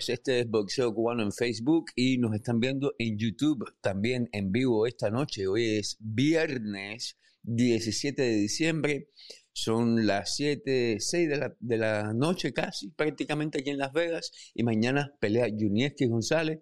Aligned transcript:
Suárez, 0.00 0.08
este 0.08 0.40
es 0.40 0.48
Boxeo 0.48 0.94
Cubano 0.94 1.22
en 1.22 1.32
Facebook 1.32 1.86
y 1.94 2.18
nos 2.18 2.34
están 2.34 2.60
viendo 2.60 2.94
en 2.98 3.18
YouTube 3.18 3.64
también 3.80 4.28
en 4.32 4.52
vivo 4.52 4.86
esta 4.86 5.10
noche. 5.10 5.46
Hoy 5.46 5.78
es 5.78 5.96
viernes 6.00 7.18
17 7.42 8.22
de 8.22 8.34
diciembre, 8.34 9.08
son 9.52 10.06
las 10.06 10.36
7, 10.36 10.96
6 11.00 11.28
de 11.28 11.36
la, 11.36 11.56
de 11.58 11.76
la 11.76 12.12
noche 12.14 12.52
casi, 12.52 12.90
prácticamente 12.90 13.60
aquí 13.60 13.70
en 13.70 13.78
Las 13.78 13.92
Vegas. 13.92 14.32
Y 14.54 14.62
mañana 14.62 15.12
pelea 15.20 15.48
Junieski 15.48 16.06
González 16.06 16.60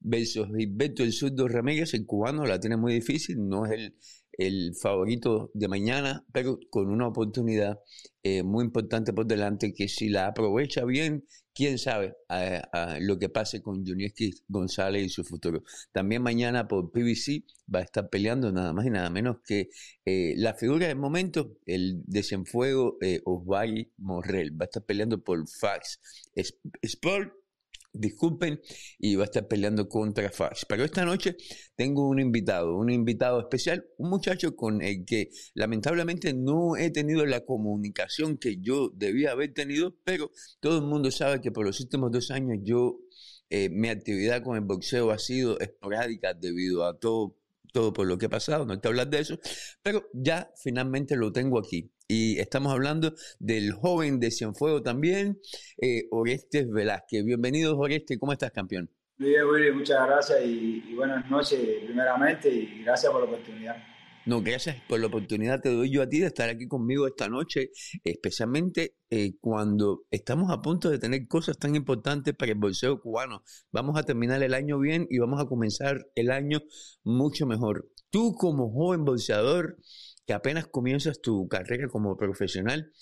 versus 0.00 0.48
Gilberto 0.56 1.02
El 1.02 1.12
Surdo 1.12 1.48
Ramírez, 1.48 1.94
el 1.94 2.06
cubano 2.06 2.46
la 2.46 2.60
tiene 2.60 2.76
muy 2.76 2.94
difícil, 2.94 3.36
no 3.46 3.66
es 3.66 3.72
el 3.72 3.94
el 4.38 4.74
favorito 4.80 5.50
de 5.52 5.66
mañana, 5.66 6.24
pero 6.32 6.60
con 6.70 6.88
una 6.88 7.08
oportunidad 7.08 7.80
eh, 8.22 8.44
muy 8.44 8.64
importante 8.64 9.12
por 9.12 9.26
delante 9.26 9.74
que 9.74 9.88
si 9.88 10.08
la 10.08 10.28
aprovecha 10.28 10.84
bien, 10.84 11.26
quién 11.58 11.76
sabe 11.76 12.14
lo 13.00 13.18
que 13.18 13.28
pase 13.28 13.60
con 13.60 13.84
Junieski 13.84 14.32
González 14.46 15.04
y 15.04 15.08
su 15.08 15.24
futuro. 15.24 15.64
También 15.90 16.22
mañana 16.22 16.68
por 16.68 16.92
PBC 16.92 17.42
va 17.74 17.80
a 17.80 17.82
estar 17.82 18.08
peleando 18.08 18.52
nada 18.52 18.72
más 18.72 18.86
y 18.86 18.90
nada 18.90 19.10
menos 19.10 19.38
que 19.44 19.68
eh, 20.04 20.34
la 20.36 20.54
figura 20.54 20.86
del 20.86 20.98
momento, 20.98 21.58
el 21.66 22.04
desenfuego 22.06 22.96
eh, 23.00 23.22
Osvaldo 23.24 23.90
Morrell, 23.96 24.52
va 24.52 24.66
a 24.66 24.66
estar 24.66 24.84
peleando 24.84 25.20
por 25.20 25.48
Fax 25.48 26.30
Sport 26.80 27.32
disculpen, 27.92 28.60
y 28.98 29.16
va 29.16 29.24
a 29.24 29.26
estar 29.26 29.46
peleando 29.48 29.88
contra 29.88 30.30
Fax. 30.30 30.66
Pero 30.68 30.84
esta 30.84 31.04
noche 31.04 31.36
tengo 31.74 32.08
un 32.08 32.20
invitado, 32.20 32.76
un 32.76 32.90
invitado 32.90 33.40
especial, 33.40 33.86
un 33.98 34.10
muchacho 34.10 34.56
con 34.56 34.82
el 34.82 35.04
que 35.04 35.30
lamentablemente 35.54 36.34
no 36.34 36.76
he 36.76 36.90
tenido 36.90 37.26
la 37.26 37.44
comunicación 37.44 38.38
que 38.38 38.58
yo 38.60 38.90
debía 38.94 39.32
haber 39.32 39.54
tenido, 39.54 39.96
pero 40.04 40.30
todo 40.60 40.78
el 40.78 40.84
mundo 40.84 41.10
sabe 41.10 41.40
que 41.40 41.52
por 41.52 41.66
los 41.66 41.80
últimos 41.80 42.10
dos 42.12 42.30
años 42.30 42.58
yo, 42.62 43.00
eh, 43.50 43.68
mi 43.70 43.88
actividad 43.88 44.42
con 44.42 44.56
el 44.56 44.64
boxeo 44.64 45.10
ha 45.10 45.18
sido 45.18 45.58
esporádica 45.60 46.34
debido 46.34 46.84
a 46.84 46.98
todo 46.98 47.36
todo 47.72 47.92
por 47.92 48.06
lo 48.06 48.18
que 48.18 48.26
ha 48.26 48.30
pasado, 48.30 48.64
no 48.64 48.72
hay 48.72 48.80
que 48.80 49.06
de 49.06 49.18
eso, 49.18 49.38
pero 49.82 50.08
ya 50.12 50.50
finalmente 50.62 51.16
lo 51.16 51.32
tengo 51.32 51.58
aquí. 51.58 51.92
Y 52.10 52.38
estamos 52.38 52.72
hablando 52.72 53.12
del 53.38 53.72
joven 53.72 54.18
de 54.18 54.30
Cienfuegos 54.30 54.82
también, 54.82 55.38
eh, 55.76 56.04
Orestes 56.10 56.66
Velázquez. 56.70 57.22
Bienvenido, 57.22 57.76
Oreste, 57.76 58.18
¿cómo 58.18 58.32
estás, 58.32 58.50
campeón? 58.50 58.90
Muy 59.18 59.28
bien, 59.28 59.44
Willy, 59.44 59.72
muchas 59.72 60.06
gracias 60.06 60.38
y, 60.42 60.94
buenas 60.94 61.30
noches 61.30 61.60
primeramente 61.84 62.48
y 62.48 62.82
gracias 62.82 63.12
por 63.12 63.20
la 63.20 63.28
oportunidad. 63.28 63.76
No, 64.24 64.40
gracias 64.40 64.76
por 64.88 65.00
la 65.00 65.08
oportunidad 65.08 65.60
te 65.60 65.68
doy 65.68 65.90
yo 65.90 66.00
a 66.00 66.08
ti 66.08 66.20
de 66.20 66.28
estar 66.28 66.48
aquí 66.48 66.66
conmigo 66.66 67.06
esta 67.06 67.28
noche, 67.28 67.72
especialmente 68.02 68.94
eh, 69.10 69.32
cuando 69.38 70.04
estamos 70.10 70.50
a 70.50 70.62
punto 70.62 70.88
de 70.88 70.98
tener 70.98 71.28
cosas 71.28 71.58
tan 71.58 71.74
importantes 71.74 72.34
para 72.34 72.52
el 72.52 72.58
bolseo 72.58 73.02
cubano. 73.02 73.42
Vamos 73.70 73.98
a 73.98 74.02
terminar 74.02 74.42
el 74.42 74.54
año 74.54 74.78
bien 74.78 75.06
y 75.10 75.18
vamos 75.18 75.42
a 75.42 75.46
comenzar 75.46 76.06
el 76.14 76.30
año 76.30 76.60
mucho 77.04 77.46
mejor. 77.46 77.86
Tú 78.10 78.34
como 78.34 78.72
joven 78.72 79.04
bolseador, 79.04 79.76
que 80.28 80.34
apenas 80.34 80.66
comienzas 80.66 81.22
tu 81.22 81.48
carrera 81.48 81.88
como 81.88 82.14
profesional, 82.14 82.92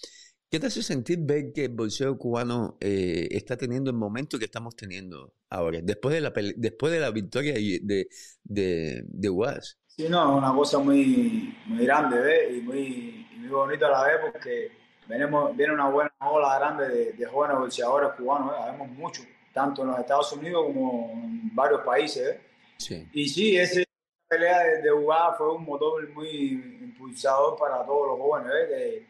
¿qué 0.48 0.60
te 0.60 0.68
hace 0.68 0.80
sentir 0.80 1.18
ver 1.22 1.52
que 1.52 1.64
el 1.64 1.72
bolseo 1.72 2.16
cubano 2.16 2.78
eh, 2.80 3.26
está 3.32 3.56
teniendo 3.56 3.90
el 3.90 3.96
momento 3.96 4.38
que 4.38 4.44
estamos 4.44 4.76
teniendo 4.76 5.34
ahora, 5.50 5.80
después 5.82 6.14
de 6.14 6.20
la, 6.20 6.32
después 6.56 6.92
de 6.92 7.00
la 7.00 7.10
victoria 7.10 7.54
de, 7.54 8.08
de, 8.44 9.02
de 9.04 9.28
UAS? 9.28 9.76
Sí, 9.88 10.06
no, 10.08 10.22
es 10.30 10.38
una 10.38 10.54
cosa 10.54 10.78
muy, 10.78 11.52
muy 11.66 11.84
grande 11.84 12.20
¿ves? 12.20 12.58
y 12.58 12.60
muy, 12.60 13.26
muy 13.38 13.48
bonita 13.48 13.88
a 13.88 13.90
la 13.90 14.04
vez 14.04 14.16
porque 14.30 14.68
venimos, 15.08 15.56
viene 15.56 15.74
una 15.74 15.88
buena 15.88 16.12
ola 16.20 16.60
grande 16.60 16.88
de, 16.88 17.12
de 17.14 17.26
jóvenes 17.26 17.58
bolseadores 17.58 18.10
cubanos, 18.16 18.52
¿ves? 18.52 18.60
Habemos 18.60 18.88
muchos, 18.90 19.26
tanto 19.52 19.82
en 19.82 19.88
los 19.88 19.98
Estados 19.98 20.32
Unidos 20.32 20.66
como 20.66 21.10
en 21.12 21.52
varios 21.56 21.80
países. 21.80 22.36
Sí. 22.78 23.04
Y 23.12 23.28
sí, 23.28 23.56
ese, 23.56 23.85
pelea 24.28 24.58
de, 24.64 24.82
de 24.82 24.90
fue 25.36 25.54
un 25.54 25.64
motor 25.64 26.08
muy 26.12 26.78
impulsador 26.82 27.58
para 27.58 27.84
todos 27.84 28.08
los 28.08 28.18
jóvenes, 28.18 29.02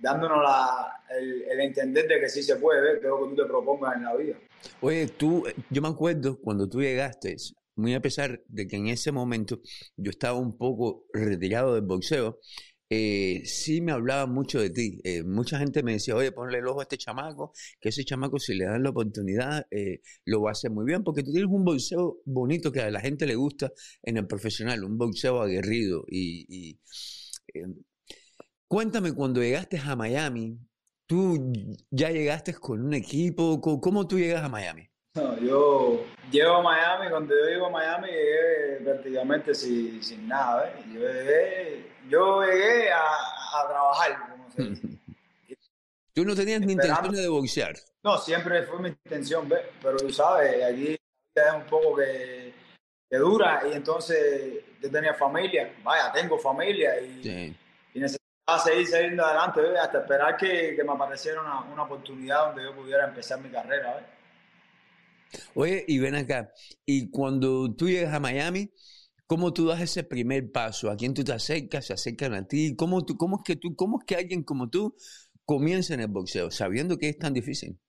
dándonos 0.00 0.42
la, 0.42 1.02
el, 1.18 1.60
entender 1.60 2.08
de 2.08 2.20
que 2.20 2.28
sí 2.28 2.42
se 2.42 2.56
puede, 2.56 2.80
ver 2.80 3.00
todo 3.00 3.18
lo 3.18 3.24
que 3.24 3.36
tú 3.36 3.42
te 3.42 3.48
propongas 3.48 3.96
en 3.96 4.04
la 4.04 4.16
vida. 4.16 4.36
Oye, 4.80 5.08
tú, 5.08 5.44
yo 5.70 5.82
me 5.82 5.88
acuerdo 5.88 6.38
cuando 6.40 6.68
tú 6.68 6.80
llegaste, 6.80 7.36
muy 7.76 7.94
a 7.94 8.00
pesar 8.00 8.42
de 8.48 8.66
que 8.66 8.76
en 8.76 8.88
ese 8.88 9.12
momento 9.12 9.60
yo 9.96 10.10
estaba 10.10 10.38
un 10.38 10.56
poco 10.56 11.06
retirado 11.12 11.74
del 11.74 11.84
boxeo, 11.84 12.38
eh, 12.94 13.42
sí 13.46 13.80
me 13.80 13.92
hablaba 13.92 14.26
mucho 14.26 14.60
de 14.60 14.68
ti. 14.68 15.00
Eh, 15.02 15.22
mucha 15.22 15.58
gente 15.58 15.82
me 15.82 15.92
decía, 15.92 16.14
oye, 16.14 16.30
ponle 16.30 16.58
el 16.58 16.66
ojo 16.66 16.80
a 16.80 16.82
este 16.82 16.98
chamaco, 16.98 17.54
que 17.80 17.88
ese 17.88 18.04
chamaco 18.04 18.38
si 18.38 18.54
le 18.54 18.66
dan 18.66 18.82
la 18.82 18.90
oportunidad 18.90 19.66
eh, 19.70 20.02
lo 20.26 20.42
va 20.42 20.50
a 20.50 20.52
hacer 20.52 20.70
muy 20.70 20.84
bien, 20.84 21.02
porque 21.02 21.22
tú 21.22 21.32
tienes 21.32 21.50
un 21.50 21.64
boxeo 21.64 22.18
bonito 22.26 22.70
que 22.70 22.82
a 22.82 22.90
la 22.90 23.00
gente 23.00 23.24
le 23.26 23.34
gusta 23.34 23.72
en 24.02 24.18
el 24.18 24.26
profesional, 24.26 24.84
un 24.84 24.98
boxeo 24.98 25.40
aguerrido. 25.40 26.04
Y, 26.06 26.78
cuéntame, 28.68 29.14
cuando 29.14 29.40
llegaste 29.40 29.78
a 29.78 29.96
Miami, 29.96 30.58
tú 31.06 31.50
ya 31.90 32.10
llegaste 32.10 32.52
con 32.52 32.84
un 32.84 32.92
equipo, 32.92 33.58
¿cómo 33.60 34.06
tú 34.06 34.18
llegas 34.18 34.44
a 34.44 34.50
Miami? 34.50 34.86
Yo 35.42 36.04
llego 36.30 36.56
a 36.56 36.62
Miami, 36.62 37.10
cuando 37.10 37.34
yo 37.34 37.46
llego 37.46 37.66
a 37.66 37.70
Miami 37.70 38.08
llegué 38.08 38.84
prácticamente 38.84 39.54
sin, 39.54 40.02
sin 40.02 40.28
nada. 40.28 40.74
Yo, 40.92 41.00
llegué, 41.00 41.91
yo 42.08 42.42
llegué 42.42 42.90
a, 42.90 43.00
a 43.00 43.68
trabajar, 43.68 44.30
como 44.30 44.50
se 44.50 44.62
dice. 44.62 44.88
¿Tú 46.14 46.24
no 46.24 46.34
tenías 46.34 46.60
ni 46.60 46.74
intención 46.74 47.14
de 47.14 47.28
boxear? 47.28 47.74
No, 48.02 48.18
siempre 48.18 48.62
fue 48.64 48.80
mi 48.80 48.88
intención, 48.88 49.48
¿ves? 49.48 49.62
pero 49.80 49.96
tú 49.96 50.12
sabes, 50.12 50.62
aquí 50.62 50.88
es 51.34 51.54
un 51.54 51.64
poco 51.64 51.96
que, 51.96 52.52
que, 53.08 53.16
dura 53.16 53.62
y 53.70 53.72
entonces 53.72 54.62
yo 54.80 54.90
tenía 54.90 55.14
familia, 55.14 55.74
vaya, 55.82 56.12
tengo 56.12 56.38
familia 56.38 57.00
y, 57.00 57.56
y 57.94 58.00
necesitaba 58.00 58.58
seguir 58.62 58.86
siguiendo 58.86 59.24
adelante, 59.24 59.62
¿ves? 59.62 59.78
hasta 59.78 60.00
esperar 60.00 60.36
que, 60.36 60.74
que 60.76 60.84
me 60.84 60.92
apareciera 60.92 61.40
una, 61.40 61.60
una, 61.60 61.84
oportunidad 61.84 62.48
donde 62.48 62.64
yo 62.64 62.74
pudiera 62.74 63.06
empezar 63.06 63.40
mi 63.40 63.48
carrera. 63.48 63.94
¿ves? 63.94 65.40
Oye, 65.54 65.84
y 65.88 65.98
ven 65.98 66.16
acá, 66.16 66.52
y 66.84 67.10
cuando 67.10 67.74
tú 67.74 67.88
llegas 67.88 68.12
a 68.12 68.20
Miami, 68.20 68.70
¿cómo 69.32 69.54
tú 69.54 69.68
das 69.68 69.80
ese 69.80 70.04
primer 70.04 70.52
paso? 70.52 70.90
¿A 70.90 70.96
quién 70.96 71.14
tú 71.14 71.24
te 71.24 71.32
acercas? 71.32 71.86
¿Se 71.86 71.94
acercan 71.94 72.34
a 72.34 72.46
ti? 72.46 72.76
¿Cómo, 72.76 73.02
tú, 73.02 73.16
cómo, 73.16 73.38
es 73.38 73.42
que 73.42 73.56
tú, 73.56 73.74
¿Cómo 73.74 73.98
es 73.98 74.04
que 74.04 74.14
alguien 74.14 74.42
como 74.42 74.68
tú 74.68 74.94
comienza 75.46 75.94
en 75.94 76.00
el 76.00 76.08
boxeo, 76.08 76.50
sabiendo 76.50 76.98
que 76.98 77.08
es 77.08 77.18
tan 77.18 77.32
difícil? 77.32 77.80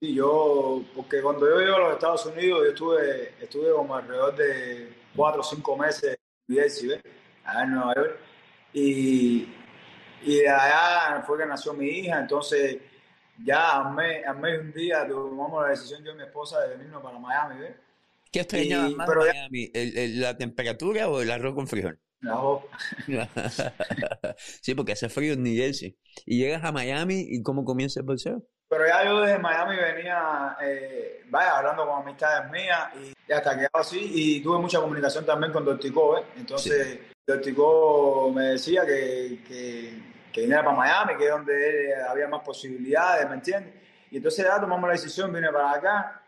Sí, 0.00 0.14
yo, 0.14 0.84
porque 0.94 1.20
cuando 1.20 1.50
yo 1.50 1.58
llego 1.58 1.74
a 1.74 1.80
los 1.80 1.92
Estados 1.94 2.26
Unidos, 2.26 2.60
yo 2.62 2.68
estuve, 2.68 3.34
estuve 3.42 3.72
como 3.72 3.96
alrededor 3.96 4.36
de 4.36 4.94
cuatro 5.16 5.40
o 5.40 5.44
cinco 5.44 5.76
meses 5.76 6.16
en 6.46 6.60
allá 7.44 7.64
en 7.64 7.70
Nueva 7.72 7.94
York, 7.96 8.16
y, 8.74 9.48
y 10.22 10.36
de 10.36 10.48
allá 10.48 11.24
fue 11.26 11.38
que 11.38 11.46
nació 11.46 11.74
mi 11.74 11.86
hija, 11.88 12.20
entonces 12.20 12.78
ya 13.44 13.78
a 13.78 13.90
mes, 13.90 14.22
de 14.24 14.58
un 14.60 14.72
día 14.72 15.08
tomamos 15.08 15.60
la 15.64 15.70
decisión 15.70 16.04
yo 16.04 16.12
y 16.12 16.14
mi 16.14 16.22
esposa 16.22 16.60
de 16.60 16.76
venirnos 16.76 17.02
para 17.02 17.18
Miami, 17.18 17.62
¿ves? 17.62 17.87
¿Qué 18.32 18.40
extrañabas 18.40 18.92
más 18.92 19.08
pero 19.08 19.20
Miami? 19.22 19.70
¿El, 19.74 20.20
la 20.20 20.36
temperatura 20.36 21.08
o 21.08 21.20
el 21.20 21.30
arroz 21.30 21.54
con 21.54 21.66
frijol? 21.66 21.98
Arroz. 22.28 22.64
sí, 24.62 24.74
porque 24.74 24.92
hace 24.92 25.08
frío 25.08 25.34
en 25.34 25.42
New 25.42 25.54
Jersey. 25.54 25.96
¿Y 26.26 26.38
llegas 26.38 26.64
a 26.64 26.72
Miami 26.72 27.26
y 27.28 27.42
cómo 27.42 27.64
comienza 27.64 28.00
el 28.00 28.06
boxeo? 28.06 28.42
Pero 28.68 28.86
ya 28.86 29.04
yo 29.04 29.20
desde 29.20 29.38
Miami 29.38 29.76
venía, 29.76 30.56
eh, 30.62 31.22
vaya, 31.30 31.56
hablando 31.56 31.86
con 31.86 32.02
amistades 32.02 32.50
mías 32.50 32.90
y 33.28 33.32
hasta 33.32 33.58
que 33.58 33.66
así. 33.72 34.10
Y 34.12 34.42
tuve 34.42 34.58
mucha 34.58 34.80
comunicación 34.80 35.24
también 35.24 35.52
con 35.52 35.64
Dortico, 35.64 36.18
¿eh? 36.18 36.24
Entonces, 36.36 37.00
sí. 37.26 37.54
me 38.34 38.42
decía 38.42 38.84
que, 38.84 39.42
que 39.48 40.08
que 40.32 40.42
viniera 40.42 40.64
para 40.64 40.76
Miami, 40.76 41.16
que 41.16 41.24
es 41.24 41.30
donde 41.30 41.94
había 42.08 42.28
más 42.28 42.42
posibilidades, 42.42 43.28
¿me 43.28 43.34
entiendes? 43.36 43.74
Y 44.10 44.16
entonces 44.18 44.44
ya 44.44 44.60
tomamos 44.60 44.86
la 44.86 44.94
decisión, 44.94 45.32
vine 45.32 45.50
para 45.52 45.72
acá. 45.72 46.22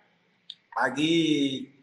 Aquí, 0.77 1.80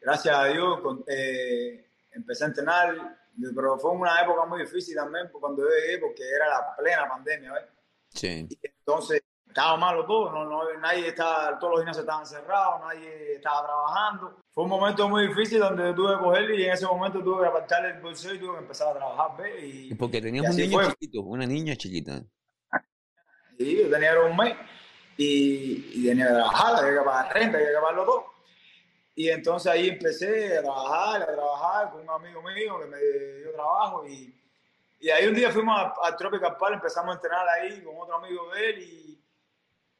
gracias 0.00 0.34
a 0.36 0.44
Dios, 0.46 0.80
eh, 1.06 1.90
empecé 2.12 2.44
a 2.44 2.48
entrenar, 2.48 3.18
pero 3.54 3.78
fue 3.78 3.92
una 3.92 4.20
época 4.22 4.46
muy 4.46 4.60
difícil 4.60 4.94
también 4.96 5.28
cuando 5.32 5.62
yo 5.62 5.68
llegué, 5.68 5.98
porque 5.98 6.22
era 6.28 6.48
la 6.48 6.76
plena 6.76 7.08
pandemia, 7.08 7.52
¿ves? 7.52 7.64
Sí. 8.08 8.46
Y 8.48 8.58
entonces 8.62 9.22
estaba 9.46 9.76
malo 9.76 10.06
todo, 10.06 10.30
no, 10.32 10.44
no, 10.44 10.78
nadie 10.78 11.08
estaba, 11.08 11.58
todos 11.58 11.72
los 11.72 11.80
gimnasios 11.80 12.04
estaban 12.04 12.26
cerrados, 12.26 12.80
nadie 12.82 13.34
estaba 13.34 13.66
trabajando. 13.66 14.36
Fue 14.50 14.64
un 14.64 14.70
momento 14.70 15.08
muy 15.08 15.28
difícil 15.28 15.58
donde 15.58 15.92
tuve 15.92 16.16
que 16.16 16.22
cogerle 16.22 16.60
y 16.60 16.64
en 16.64 16.72
ese 16.72 16.86
momento 16.86 17.22
tuve 17.22 17.42
que 17.42 17.48
apartarle 17.48 17.90
el 17.90 18.00
bolsillo 18.00 18.34
y 18.34 18.38
tuve 18.38 18.52
que 18.54 18.62
empezar 18.62 18.88
a 18.88 18.98
trabajar, 18.98 19.36
¿ves? 19.36 19.64
Y, 19.64 19.94
Porque 19.94 20.20
tenías 20.20 20.48
un 20.48 20.56
niño 20.56 20.90
chiquito, 20.90 21.22
una 21.22 21.46
niña 21.46 21.76
chiquita. 21.76 22.22
Sí, 23.58 23.76
yo 23.76 23.90
tenía 23.90 24.18
un 24.20 24.36
mes 24.36 24.56
y, 25.16 25.90
y 25.94 26.06
tenía 26.06 26.28
que 26.28 26.34
trabajar, 26.34 26.76
había 26.76 27.00
que 27.00 27.04
pagar 27.04 27.34
renta, 27.34 27.58
había 27.58 27.68
que 27.68 27.74
pagarlo 27.74 28.04
todo. 28.04 28.39
Y 29.20 29.28
entonces 29.28 29.70
ahí 29.70 29.88
empecé 29.88 30.56
a 30.56 30.62
trabajar, 30.62 31.22
a 31.22 31.26
trabajar 31.26 31.90
con 31.90 32.02
un 32.02 32.10
amigo 32.10 32.42
mío 32.42 32.80
que 32.80 32.86
me 32.86 32.98
dio 32.98 33.52
trabajo 33.52 34.06
y, 34.06 34.34
y 34.98 35.10
ahí 35.10 35.26
un 35.26 35.34
día 35.34 35.50
fuimos 35.50 35.92
al 36.02 36.16
Tropical 36.16 36.56
Park, 36.56 36.74
empezamos 36.76 37.12
a 37.12 37.14
entrenar 37.16 37.46
ahí 37.48 37.82
con 37.82 37.94
otro 37.98 38.16
amigo 38.16 38.50
de 38.54 38.70
él 38.70 38.82
y 38.82 39.10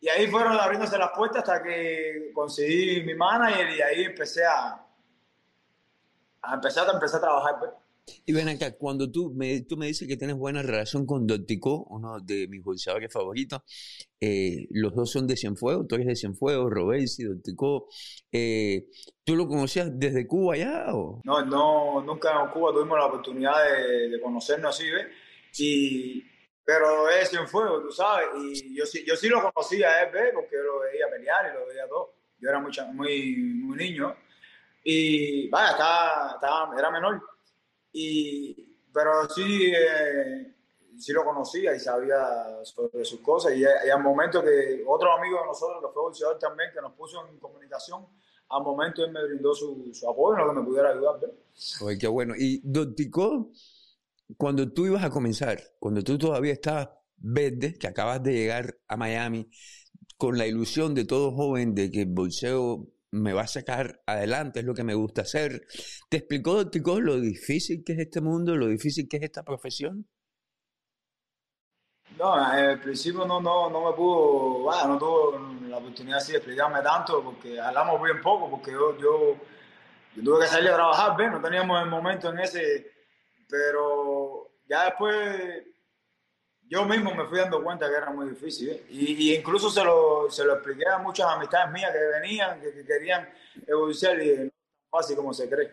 y 0.00 0.08
ahí 0.08 0.26
fueron 0.28 0.58
abriéndose 0.58 0.96
las 0.96 1.10
puertas 1.10 1.42
hasta 1.42 1.62
que 1.62 2.30
conseguí 2.32 3.02
mi 3.02 3.14
manager 3.14 3.68
y 3.68 3.82
ahí 3.82 4.04
empecé 4.04 4.46
a, 4.46 4.82
a 6.40 6.54
empezar, 6.54 6.88
a 6.88 6.92
empezar 6.92 7.18
a 7.18 7.20
trabajar. 7.20 7.58
Pues. 7.58 7.70
Y 8.26 8.32
ven 8.32 8.48
acá, 8.48 8.76
cuando 8.76 9.10
tú 9.10 9.32
me, 9.34 9.62
tú 9.62 9.76
me 9.76 9.86
dices 9.86 10.06
que 10.08 10.16
tienes 10.16 10.36
buena 10.36 10.62
relación 10.62 11.06
con 11.06 11.26
Tico, 11.46 11.86
uno 11.90 12.18
de 12.20 12.48
mis 12.48 12.62
bolsadores 12.62 13.12
favoritos, 13.12 13.60
eh, 14.20 14.66
los 14.70 14.94
dos 14.94 15.10
son 15.10 15.26
de 15.26 15.36
Cienfuegos, 15.36 15.86
tú 15.86 15.94
eres 15.94 16.06
de 16.06 16.16
Cienfuegos, 16.16 16.70
Robesi, 16.70 17.24
Tico, 17.42 17.88
eh, 18.32 18.86
¿tú 19.24 19.36
lo 19.36 19.46
conocías 19.46 19.90
desde 19.92 20.26
Cuba 20.26 20.56
ya? 20.56 20.86
O? 20.94 21.20
No, 21.24 21.44
no, 21.44 22.02
nunca 22.02 22.42
en 22.42 22.50
Cuba 22.50 22.72
tuvimos 22.72 22.98
la 22.98 23.06
oportunidad 23.06 23.54
de, 23.64 24.20
conocernos 24.20 24.76
así, 24.76 24.90
¿ves? 24.90 25.06
Y, 25.58 26.22
pero 26.64 27.08
es 27.08 27.30
Cienfuegos, 27.30 27.82
tú 27.82 27.92
sabes, 27.92 28.26
y 28.36 28.76
yo, 28.76 28.84
yo 29.06 29.16
sí 29.16 29.28
lo 29.28 29.50
conocía 29.52 30.02
él, 30.02 30.10
¿ves? 30.12 30.32
Porque 30.34 30.56
yo 30.56 30.62
lo 30.62 30.80
veía 30.80 31.08
pelear 31.10 31.50
y 31.50 31.58
lo 31.58 31.66
veía 31.66 31.88
todo. 31.88 32.14
Yo 32.38 32.48
era 32.48 32.58
muy, 32.58 32.72
muy, 32.94 33.36
muy 33.36 33.76
niño 33.76 34.16
y, 34.82 35.48
vaya, 35.48 35.72
estaba, 35.72 36.32
estaba, 36.34 36.78
era 36.78 36.90
menor 36.90 37.22
y, 37.92 38.76
pero 38.92 39.28
sí, 39.28 39.72
eh, 39.72 40.54
sí 40.98 41.12
lo 41.12 41.24
conocía 41.24 41.74
y 41.74 41.80
sabía 41.80 42.64
sobre 42.64 43.04
sus 43.04 43.20
cosas. 43.20 43.52
Y, 43.54 43.64
hay 43.64 44.00
momentos 44.00 44.42
que 44.42 44.84
otro 44.86 45.12
amigo 45.12 45.38
de 45.40 45.46
nosotros, 45.46 45.78
que 45.82 45.92
fue 45.92 46.02
bolseador 46.02 46.38
también, 46.38 46.70
que 46.72 46.80
nos 46.80 46.92
puso 46.92 47.26
en 47.26 47.38
comunicación, 47.38 48.06
al 48.48 48.62
momento 48.62 49.04
él 49.04 49.12
me 49.12 49.24
brindó 49.24 49.54
su, 49.54 49.90
su 49.92 50.08
apoyo 50.08 50.38
en 50.38 50.46
lo 50.46 50.52
que 50.52 50.60
me 50.60 50.66
pudiera 50.66 50.90
ayudar. 50.90 51.20
Oye, 51.82 51.98
qué 51.98 52.08
bueno. 52.08 52.34
Y 52.36 52.60
Don 52.64 52.94
cuando 54.36 54.72
tú 54.72 54.86
ibas 54.86 55.04
a 55.04 55.10
comenzar, 55.10 55.60
cuando 55.78 56.02
tú 56.02 56.18
todavía 56.18 56.52
estabas 56.52 56.90
verde, 57.16 57.74
que 57.74 57.86
acabas 57.86 58.22
de 58.22 58.32
llegar 58.32 58.78
a 58.88 58.96
Miami, 58.96 59.50
con 60.16 60.36
la 60.38 60.46
ilusión 60.46 60.94
de 60.94 61.04
todo 61.04 61.32
joven 61.32 61.74
de 61.74 61.90
que 61.90 62.02
el 62.02 62.08
bolseo 62.08 62.86
me 63.12 63.32
va 63.32 63.42
a 63.42 63.46
sacar 63.46 64.02
adelante, 64.06 64.60
es 64.60 64.66
lo 64.66 64.74
que 64.74 64.84
me 64.84 64.94
gusta 64.94 65.22
hacer. 65.22 65.66
¿Te 66.08 66.18
explicó, 66.18 66.68
Tico, 66.70 67.00
lo 67.00 67.20
difícil 67.20 67.82
que 67.84 67.94
es 67.94 67.98
este 67.98 68.20
mundo, 68.20 68.56
lo 68.56 68.66
difícil 68.66 69.08
que 69.08 69.16
es 69.18 69.24
esta 69.24 69.42
profesión? 69.42 70.06
No, 72.18 72.34
al 72.34 72.80
principio 72.80 73.24
no, 73.24 73.40
no, 73.40 73.70
no 73.70 73.90
me 73.90 73.96
pudo, 73.96 74.70
no 74.86 74.98
tuve 74.98 75.68
la 75.68 75.78
oportunidad 75.78 76.24
de 76.26 76.36
explicarme 76.36 76.82
tanto 76.82 77.22
porque 77.22 77.58
hablamos 77.58 78.02
bien 78.02 78.20
poco, 78.20 78.50
porque 78.50 78.72
yo, 78.72 78.96
yo, 78.98 79.36
tuve 80.22 80.40
que 80.40 80.46
salir 80.46 80.70
a 80.70 80.74
trabajar, 80.74 81.16
¿ves? 81.16 81.32
no 81.32 81.40
teníamos 81.40 81.82
el 81.82 81.88
momento 81.88 82.30
en 82.30 82.40
ese, 82.40 82.92
pero 83.48 84.50
ya 84.68 84.84
después 84.84 85.64
yo 86.70 86.86
mismo 86.86 87.14
me 87.14 87.26
fui 87.26 87.38
dando 87.38 87.62
cuenta 87.62 87.90
que 87.90 87.96
era 87.96 88.10
muy 88.10 88.30
difícil. 88.30 88.70
¿eh? 88.70 88.84
Y, 88.90 89.34
incluso 89.34 89.68
se 89.68 89.84
lo, 89.84 90.30
se 90.30 90.44
lo 90.44 90.54
expliqué 90.54 90.88
a 90.88 90.98
muchas 90.98 91.26
amistades 91.26 91.72
mías 91.72 91.90
que 91.92 92.20
venían, 92.20 92.60
que, 92.60 92.86
querían 92.86 93.28
evolucionar 93.66 94.22
y 94.22 94.36
no 94.36 94.42
es 94.44 94.50
fácil 94.88 95.16
como 95.16 95.34
se 95.34 95.50
cree. 95.50 95.70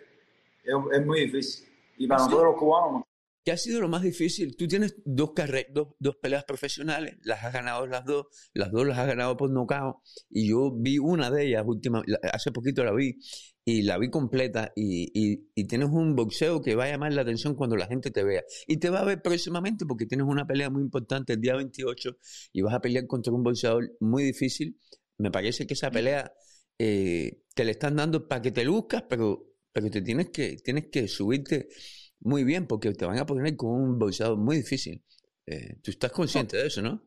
Es, 0.64 0.74
es 0.92 1.06
muy 1.06 1.22
difícil. 1.22 1.70
Y 1.98 2.08
para 2.08 2.24
nosotros 2.24 2.52
los 2.52 2.58
cubanos 2.58 3.04
¿Qué 3.48 3.54
ha 3.54 3.58
sido 3.58 3.80
lo 3.80 3.88
más 3.88 4.02
difícil? 4.02 4.58
Tú 4.58 4.68
tienes 4.68 4.98
dos, 5.06 5.32
dos, 5.70 5.88
dos, 6.00 6.16
peleas 6.18 6.44
profesionales, 6.44 7.16
las 7.24 7.46
has 7.46 7.54
ganado 7.54 7.88
las 7.88 8.04
dos, 8.04 8.26
las 8.54 8.74
dos 8.74 8.86
las 8.86 8.98
has 8.98 9.08
ganado 9.08 9.38
por 9.38 9.50
nocaut, 9.50 10.00
y 10.30 10.50
yo 10.50 10.70
vi 10.76 10.98
una 10.98 11.32
de 11.32 11.46
ellas 11.46 11.64
última, 11.66 12.04
hace 12.34 12.52
poquito 12.52 12.84
la 12.84 12.92
vi, 12.92 13.18
y 13.69 13.81
la 13.81 13.98
vi 13.98 14.10
completa, 14.10 14.72
y, 14.78 15.12
y, 15.14 15.52
y, 15.54 15.66
tienes 15.66 15.90
un 15.90 16.16
boxeo 16.16 16.62
que 16.62 16.74
va 16.75 16.86
a 16.86 16.90
llamar 16.90 17.12
la 17.12 17.24
atención 17.24 17.54
cuando 17.54 17.75
la 17.75 17.86
gente 17.86 18.12
te 18.12 18.24
vea. 18.24 18.42
Y 18.66 18.78
te 18.78 18.90
va 18.90 19.02
a 19.02 19.04
ver 19.04 19.22
próximamente 19.22 19.86
porque 19.86 20.06
tienes 20.06 20.25
una 20.25 20.48
pelea 20.48 20.69
muy 20.69 20.81
importante 20.81 21.34
el 21.34 21.42
día 21.42 21.58
28, 21.58 22.18
y 22.54 22.62
vas 22.62 22.74
a 22.74 22.80
pelear 22.80 23.08
contra 23.08 23.34
un 23.34 23.44
boxeador 23.44 23.92
muy 24.00 24.24
difícil. 24.24 24.80
Me 25.18 25.31
parece 25.31 25.68
que 25.68 25.74
esa 25.74 25.92
pelea 25.92 26.31
eh, 26.80 27.42
te 27.54 27.66
la 27.66 27.72
están 27.72 27.98
dando 27.98 28.25
para 28.25 28.42
que 28.42 28.52
te 28.52 28.64
luzcas, 28.64 29.04
pero, 29.10 29.54
pero 29.74 29.92
te 29.92 30.02
tienes 30.02 30.30
que, 30.30 30.56
tienes 30.64 30.88
que 30.90 31.10
subirte 31.10 31.68
muy 32.22 32.46
bien, 32.46 32.68
porque 32.68 32.94
te 32.94 33.06
van 33.06 33.19
a 33.19 33.25
poner 33.25 33.58
con 33.58 33.72
un 33.72 34.00
boxeador 34.00 34.38
muy 34.38 34.56
difícil. 34.56 35.04
Eh, 35.46 35.75
tú 35.84 35.92
estás 35.92 36.14
consciente 36.14 36.56
de 36.56 36.68
eso, 36.68 36.81
¿no? 36.81 37.06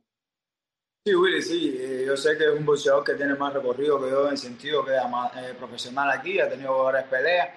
Sí, 1.02 1.14
Willy, 1.14 1.40
sí. 1.40 1.78
Eh, 1.80 2.04
yo 2.06 2.14
sé 2.14 2.36
que 2.36 2.44
es 2.44 2.50
un 2.50 2.66
boxeador 2.66 3.02
que 3.02 3.14
tiene 3.14 3.34
más 3.34 3.54
recorrido 3.54 3.98
que 3.98 4.10
yo 4.10 4.26
en 4.26 4.32
el 4.32 4.38
sentido 4.38 4.84
que 4.84 4.94
es 4.94 5.02
eh, 5.02 5.54
profesional 5.58 6.10
aquí, 6.10 6.38
ha 6.38 6.46
tenido 6.46 6.84
varias 6.84 7.04
peleas. 7.04 7.48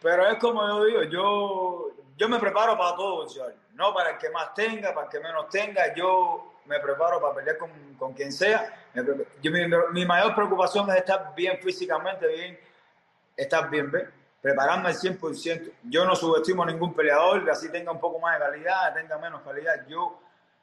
Pero 0.00 0.26
es 0.26 0.38
como 0.38 0.66
yo 0.66 0.84
digo, 0.84 1.02
yo, 1.02 1.90
yo 2.16 2.28
me 2.30 2.38
preparo 2.38 2.78
para 2.78 2.96
todo 2.96 3.16
boxeador. 3.16 3.54
No 3.74 3.92
para 3.92 4.12
el 4.12 4.18
que 4.18 4.30
más 4.30 4.54
tenga, 4.54 4.94
para 4.94 5.06
el 5.06 5.12
que 5.12 5.20
menos 5.20 5.50
tenga. 5.50 5.94
Yo 5.94 6.54
me 6.64 6.80
preparo 6.80 7.20
para 7.20 7.34
pelear 7.34 7.58
con, 7.58 7.70
con 7.98 8.14
quien 8.14 8.32
sea. 8.32 8.88
Yo, 8.94 9.50
mi, 9.50 9.66
mi, 9.92 10.06
mayor 10.06 10.34
preocupación 10.34 10.88
es 10.92 10.96
estar 10.96 11.34
bien 11.36 11.58
físicamente, 11.62 12.26
bien, 12.26 12.58
estar 13.36 13.68
bien, 13.68 13.90
¿ves? 13.90 14.08
prepararme 14.40 14.88
al 14.88 14.94
100%. 14.94 15.72
Yo 15.84 16.06
no 16.06 16.16
subestimo 16.16 16.62
a 16.62 16.66
ningún 16.66 16.94
peleador, 16.94 17.44
que 17.44 17.50
así 17.50 17.70
tenga 17.70 17.92
un 17.92 18.00
poco 18.00 18.18
más 18.18 18.38
de 18.38 18.46
calidad, 18.46 18.94
tenga 18.94 19.18
menos 19.18 19.42
calidad. 19.42 19.86
Yo 19.86 20.21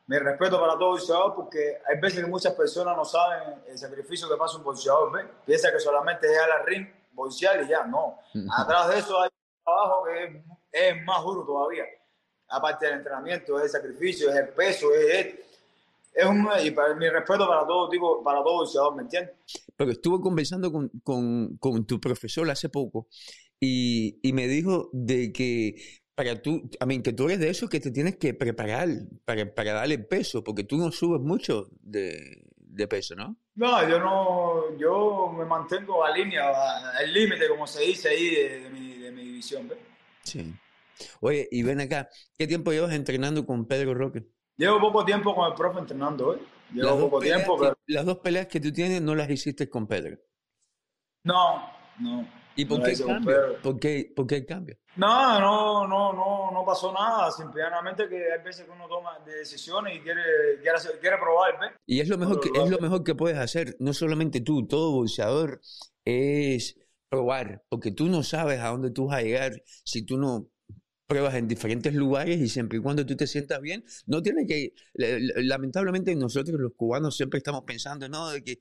me 0.09 0.17
respeto 0.17 0.59
para 0.59 0.73
todo 0.73 0.89
boxeador 0.89 1.35
porque 1.35 1.77
hay 1.88 2.00
veces 2.00 2.21
que 2.21 2.25
muchas 2.25 2.56
personas 2.56 2.97
no 2.97 3.06
saben 3.06 3.61
el 3.67 3.77
sacrificio 3.77 4.27
que 4.27 4.35
pasa 4.38 4.57
un 4.57 4.63
boxeador. 4.63 5.11
¿ves? 5.11 5.25
Piensa 5.45 5.71
que 5.71 5.79
solamente 5.79 6.25
es 6.25 6.39
al 6.39 6.65
ring, 6.65 6.88
boxear 7.13 7.63
y 7.63 7.69
ya. 7.69 7.85
No. 7.85 8.17
Atrás 8.57 8.89
de 8.89 8.97
eso 8.97 9.21
hay 9.21 9.29
un 9.29 9.63
trabajo 9.63 10.03
que 10.06 10.44
es, 10.71 11.06
más 11.06 11.23
duro 11.23 11.45
todavía. 11.45 11.83
Aparte 12.47 12.88
del 12.88 12.95
entrenamiento, 12.95 13.59
es 13.59 13.65
el 13.65 13.69
sacrificio, 13.69 14.31
es 14.31 14.35
el 14.35 14.50
peso, 14.50 14.91
es, 14.95 15.35
es 16.11 16.25
un, 16.25 16.50
y 16.63 16.71
para 16.71 16.95
mi 16.95 17.07
respeto 17.07 17.47
para 17.47 17.67
todo 17.67 17.88
tipo, 17.88 18.23
para 18.23 18.41
todo 18.41 18.61
boxeador, 18.61 18.95
¿me 18.95 19.03
entiendes? 19.03 19.35
Pero 19.77 19.91
estuve 19.91 20.19
conversando 20.21 20.71
con, 20.71 20.89
con, 21.03 21.57
con, 21.57 21.85
tu 21.85 22.01
profesor 22.01 22.50
hace 22.50 22.67
poco 22.67 23.07
y, 23.59 24.19
y 24.27 24.33
me 24.33 24.47
dijo 24.47 24.89
de 24.91 25.31
que 25.31 25.75
para 26.19 26.42
tú, 26.42 26.69
a 26.81 26.86
mí, 26.86 27.01
que 27.01 27.13
tú 27.13 27.27
eres 27.27 27.39
de 27.39 27.48
esos 27.48 27.69
que 27.69 27.80
te 27.80 27.92
tienes 27.92 28.18
que 28.18 28.33
preparar 28.33 28.89
para, 29.24 29.56
para 29.56 29.71
darle 29.71 29.99
peso, 29.99 30.44
porque 30.44 30.66
tú 30.66 30.76
no 30.76 30.92
subes 30.92 31.21
mucho 31.21 31.69
de, 31.80 32.44
de 32.57 32.88
peso, 32.90 33.16
¿no? 33.16 33.38
No, 33.56 33.88
yo 33.88 33.99
no, 33.99 34.78
yo 34.78 35.33
me 35.38 35.45
mantengo 35.45 36.04
a 36.04 36.11
línea, 36.11 36.52
al 36.90 37.14
límite, 37.14 37.47
como 37.47 37.66
se 37.66 37.83
dice 37.83 38.09
ahí, 38.09 38.35
de, 38.35 38.69
mi, 38.69 38.97
de 38.97 39.11
mi 39.11 39.23
división. 39.23 39.69
¿ves? 39.69 39.78
Sí. 40.23 40.54
Oye, 41.21 41.47
y 41.49 41.64
ven 41.64 41.80
acá, 41.80 42.09
¿qué 42.38 42.45
tiempo 42.45 42.73
llevas 42.73 42.92
entrenando 42.92 43.45
con 43.45 43.66
Pedro 43.66 43.94
Roque? 43.94 44.26
Llevo 44.57 44.78
poco 44.81 45.06
tiempo 45.06 45.33
con 45.33 45.47
el 45.47 45.54
profe 45.54 45.80
entrenando, 45.80 46.35
¿eh? 46.35 46.40
Llevo 46.73 46.99
poco 46.99 47.21
tiempo, 47.21 47.57
pero... 47.57 47.78
Las 47.88 48.06
dos 48.06 48.18
peleas 48.18 48.47
que 48.47 48.59
tú 48.59 48.73
tienes 48.73 49.02
no 49.02 49.16
las 49.16 49.30
hiciste 49.30 49.69
con 49.69 49.88
Pedro. 49.88 50.18
No, 51.23 51.71
no. 52.02 52.39
¿Y 52.59 52.66
por 52.66 52.83
qué, 52.83 52.94
cambio? 52.94 53.61
¿Por, 53.63 53.80
qué, 53.80 54.11
¿Por 54.13 54.28
qué 54.28 54.45
cambio? 54.45 54.78
No, 54.97 55.39
no, 55.39 55.87
no, 55.87 56.11
no, 56.11 56.51
no 56.51 56.66
pasó 56.66 56.92
nada. 56.92 57.31
Simplemente 57.31 58.09
que 58.09 58.33
hay 58.33 58.44
veces 58.44 58.66
que 58.66 58.71
uno 58.71 58.85
toma 58.89 59.18
decisiones 59.25 59.95
y 59.95 60.01
quiere, 60.01 60.21
quiere, 60.61 60.78
quiere 60.99 61.18
probar. 61.18 61.57
¿ves? 61.57 61.71
Y 61.85 62.01
es 62.01 62.09
lo, 62.09 62.18
mejor 62.18 62.42
que, 62.42 62.49
es 62.54 62.69
lo 62.69 62.80
mejor 62.80 63.06
que 63.06 63.16
puedes 63.16 63.37
hacer. 63.37 63.78
No 63.80 63.94
solamente 63.94 64.42
tú, 64.42 64.68
todo 64.68 64.92
bolseador 64.92 65.61
es 66.04 66.78
probar. 67.07 67.63
Porque 67.69 67.92
tú 67.92 68.09
no 68.09 68.23
sabes 68.23 68.59
a 68.59 68.68
dónde 68.68 68.92
tú 68.92 69.07
vas 69.07 69.19
a 69.19 69.21
llegar 69.21 69.54
si 69.85 70.06
tú 70.06 70.18
no 70.18 70.49
pruebas 71.07 71.35
en 71.35 71.47
diferentes 71.47 71.94
lugares 71.94 72.39
y 72.39 72.49
siempre 72.49 72.78
y 72.78 72.81
cuando 72.81 73.04
tú 73.06 73.16
te 73.16 73.25
sientas 73.25 73.59
bien, 73.61 73.83
no 74.06 74.21
tienes 74.21 74.45
que, 74.47 74.73
lamentablemente 74.94 76.13
nosotros 76.16 76.59
los 76.59 76.73
cubanos 76.75 77.18
siempre 77.18 77.39
estamos 77.39 77.63
pensando, 77.66 78.07
no, 78.07 78.30
de 78.30 78.44
que 78.44 78.59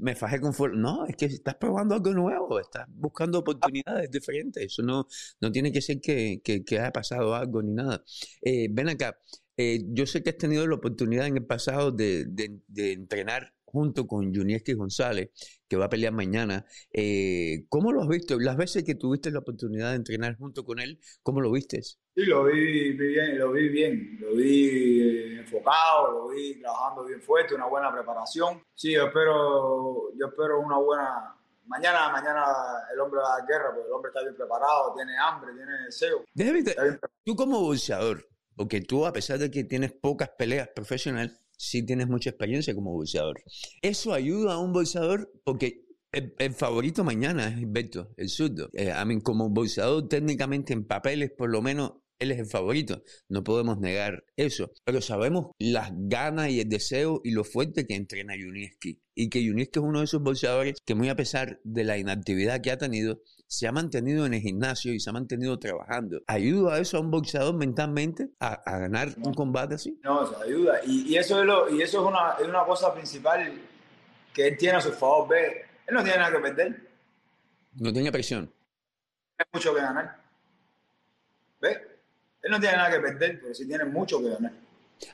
me 0.00 0.14
fajé 0.14 0.40
con 0.40 0.54
fuerza. 0.54 0.76
No, 0.78 1.06
es 1.06 1.16
que 1.16 1.26
estás 1.26 1.56
probando 1.56 1.94
algo 1.94 2.12
nuevo, 2.12 2.60
estás 2.60 2.86
buscando 2.88 3.38
oportunidades 3.38 4.10
diferentes. 4.10 4.64
Eso 4.64 4.82
no, 4.82 5.06
no 5.40 5.52
tiene 5.52 5.72
que 5.72 5.80
ser 5.80 6.00
que, 6.00 6.40
que, 6.42 6.78
haya 6.78 6.92
pasado 6.92 7.34
algo 7.34 7.62
ni 7.62 7.72
nada. 7.72 8.04
Eh, 8.42 8.68
ven 8.70 8.88
acá, 8.88 9.18
eh, 9.56 9.80
yo 9.88 10.06
sé 10.06 10.22
que 10.22 10.30
has 10.30 10.38
tenido 10.38 10.66
la 10.66 10.76
oportunidad 10.76 11.26
en 11.26 11.36
el 11.38 11.46
pasado 11.46 11.90
de, 11.92 12.26
de 12.26 12.92
entrenar 12.92 13.57
junto 13.70 14.06
con 14.06 14.34
Junieski 14.34 14.72
González, 14.72 15.30
que 15.68 15.76
va 15.76 15.86
a 15.86 15.88
pelear 15.90 16.12
mañana. 16.12 16.64
Eh, 16.92 17.66
¿Cómo 17.68 17.92
lo 17.92 18.02
has 18.02 18.08
visto? 18.08 18.38
Las 18.38 18.56
veces 18.56 18.84
que 18.84 18.94
tuviste 18.94 19.30
la 19.30 19.40
oportunidad 19.40 19.90
de 19.90 19.96
entrenar 19.96 20.36
junto 20.36 20.64
con 20.64 20.78
él, 20.78 20.98
¿cómo 21.22 21.40
lo 21.40 21.52
viste? 21.52 21.82
Sí, 21.82 21.98
lo 22.14 22.44
vi 22.44 22.92
bien, 22.92 23.38
lo 23.38 23.52
vi 23.52 23.68
bien, 23.68 24.18
lo 24.20 24.34
vi 24.34 25.00
eh, 25.00 25.38
enfocado, 25.40 26.12
lo 26.12 26.28
vi 26.28 26.60
trabajando 26.60 27.04
bien 27.04 27.20
fuerte, 27.20 27.54
una 27.54 27.66
buena 27.66 27.92
preparación. 27.92 28.62
Sí, 28.74 28.92
yo 28.92 29.06
espero, 29.06 30.14
yo 30.18 30.26
espero 30.26 30.60
una 30.60 30.78
buena... 30.78 31.34
Mañana, 31.66 32.10
mañana 32.10 32.46
el 32.94 32.98
hombre 33.00 33.20
va 33.20 33.34
a 33.34 33.38
dar 33.38 33.46
guerra, 33.46 33.74
porque 33.74 33.86
el 33.86 33.92
hombre 33.92 34.08
está 34.08 34.22
bien 34.22 34.34
preparado, 34.34 34.94
tiene 34.94 35.12
hambre, 35.18 35.52
tiene 35.52 35.72
deseo. 35.84 36.24
tú 37.22 37.36
como 37.36 37.60
boxeador, 37.60 38.26
porque 38.56 38.80
tú 38.80 39.04
a 39.04 39.12
pesar 39.12 39.38
de 39.38 39.50
que 39.50 39.64
tienes 39.64 39.92
pocas 39.92 40.30
peleas 40.30 40.68
profesionales, 40.74 41.38
si 41.58 41.82
tienes 41.82 42.08
mucha 42.08 42.30
experiencia 42.30 42.74
como 42.74 42.92
bolseador. 42.92 43.42
Eso 43.82 44.14
ayuda 44.14 44.54
a 44.54 44.58
un 44.58 44.72
bolseador 44.72 45.30
porque 45.44 45.84
el, 46.12 46.54
favorito 46.54 47.04
mañana 47.04 47.48
es 47.48 47.70
Beto, 47.70 48.14
el 48.16 48.28
surdo. 48.28 48.70
Eh, 48.72 48.92
a 48.92 49.04
mí, 49.04 49.20
como 49.20 49.50
bolseador, 49.50 50.08
técnicamente 50.08 50.72
en 50.72 50.86
papeles, 50.86 51.32
por 51.36 51.50
lo 51.50 51.60
menos, 51.60 51.94
él 52.18 52.32
es 52.32 52.38
el 52.38 52.46
favorito, 52.46 53.02
no 53.28 53.44
podemos 53.44 53.78
negar 53.78 54.24
eso, 54.36 54.70
pero 54.84 55.00
sabemos 55.00 55.52
las 55.58 55.90
ganas 55.92 56.50
y 56.50 56.60
el 56.60 56.68
deseo 56.68 57.20
y 57.24 57.30
lo 57.30 57.44
fuerte 57.44 57.86
que 57.86 57.94
entrena 57.94 58.36
Yunieski 58.36 59.00
y 59.14 59.30
que 59.30 59.42
Yunieski 59.42 59.78
es 59.78 59.84
uno 59.84 59.98
de 60.00 60.04
esos 60.04 60.22
boxeadores 60.22 60.76
que 60.84 60.94
muy 60.94 61.08
a 61.08 61.16
pesar 61.16 61.60
de 61.64 61.84
la 61.84 61.98
inactividad 61.98 62.60
que 62.60 62.70
ha 62.70 62.78
tenido, 62.78 63.20
se 63.46 63.66
ha 63.66 63.72
mantenido 63.72 64.26
en 64.26 64.34
el 64.34 64.40
gimnasio 64.40 64.92
y 64.92 65.00
se 65.00 65.10
ha 65.10 65.12
mantenido 65.12 65.58
trabajando. 65.58 66.20
¿Ayuda 66.26 66.74
a 66.74 66.78
eso 66.78 66.98
a 66.98 67.00
un 67.00 67.10
boxeador 67.10 67.56
mentalmente 67.56 68.30
a, 68.38 68.60
ganar 68.78 69.08
un 69.24 69.34
combate 69.34 69.74
así? 69.74 69.98
No, 70.04 70.24
eso 70.24 70.40
ayuda. 70.42 70.80
Y, 70.86 71.16
eso, 71.16 71.40
es, 71.40 71.46
lo, 71.46 71.68
y 71.68 71.82
eso 71.82 72.00
es, 72.00 72.06
una, 72.06 72.36
es 72.40 72.46
una 72.46 72.64
cosa 72.64 72.92
principal 72.94 73.52
que 74.32 74.48
él 74.48 74.56
tiene 74.56 74.78
a 74.78 74.80
su 74.80 74.92
favor. 74.92 75.28
Ve, 75.28 75.64
él 75.86 75.94
no 75.94 76.02
tiene 76.02 76.18
nada 76.18 76.32
que 76.32 76.38
perder. 76.38 76.88
No 77.74 77.92
tiene 77.92 78.12
presión. 78.12 78.52
Hay 79.38 79.46
mucho 79.52 79.74
que 79.74 79.80
ganar. 79.80 80.20
¿Ves? 81.60 81.78
Él 82.42 82.50
no 82.50 82.60
tiene 82.60 82.76
nada 82.76 82.90
que 82.90 83.00
perder, 83.00 83.40
pero 83.40 83.54
sí 83.54 83.66
tiene 83.66 83.84
mucho 83.84 84.20
que 84.20 84.30
ganar. 84.30 84.52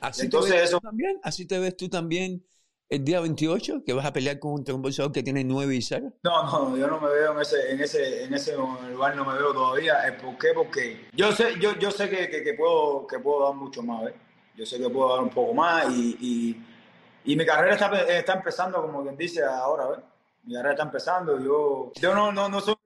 Así 0.00 0.22
Entonces, 0.22 0.52
te 0.52 0.56
ves 0.58 0.68
eso... 0.68 0.80
tú 0.80 0.86
también, 0.86 1.20
así 1.22 1.46
te 1.46 1.58
ves 1.58 1.76
tú 1.76 1.88
también 1.88 2.44
el 2.88 3.04
día 3.04 3.20
28, 3.20 3.82
que 3.84 3.92
vas 3.92 4.06
a 4.06 4.12
pelear 4.12 4.38
contra 4.38 4.74
un 4.74 4.82
boxeador 4.82 5.12
que 5.12 5.22
tiene 5.22 5.42
9 5.42 5.74
y 5.74 5.82
0? 5.82 6.12
No, 6.22 6.44
no, 6.44 6.76
yo 6.76 6.86
no 6.86 7.00
me 7.00 7.08
veo 7.08 7.32
en 7.32 7.40
ese, 7.40 7.72
en 7.72 7.80
ese, 7.80 8.24
en 8.24 8.34
ese 8.34 8.56
lugar, 8.56 9.16
no 9.16 9.24
me 9.24 9.34
veo 9.34 9.52
todavía. 9.52 10.16
¿Por 10.22 10.38
qué? 10.38 10.48
Porque 10.54 11.08
yo 11.12 11.32
sé, 11.32 11.58
yo, 11.60 11.76
yo 11.78 11.90
sé 11.90 12.08
que, 12.08 12.28
que, 12.28 12.54
puedo, 12.54 13.06
que 13.06 13.18
puedo 13.18 13.46
dar 13.46 13.54
mucho 13.54 13.82
más, 13.82 14.04
¿ves? 14.04 14.14
Yo 14.56 14.64
sé 14.64 14.78
que 14.78 14.88
puedo 14.88 15.14
dar 15.14 15.24
un 15.24 15.30
poco 15.30 15.52
más 15.54 15.90
y, 15.90 16.16
y, 16.20 17.32
y 17.32 17.36
mi 17.36 17.44
carrera 17.44 17.74
está, 17.74 18.02
está, 18.02 18.34
empezando, 18.34 18.80
como 18.82 19.02
quien 19.02 19.16
dice 19.16 19.42
ahora, 19.42 19.88
¿ves? 19.88 20.00
Mi 20.44 20.54
carrera 20.54 20.74
está 20.74 20.84
empezando. 20.84 21.40
Yo, 21.40 21.92
yo 21.94 22.14
no, 22.14 22.30
no, 22.30 22.48
no 22.48 22.60
soy 22.60 22.76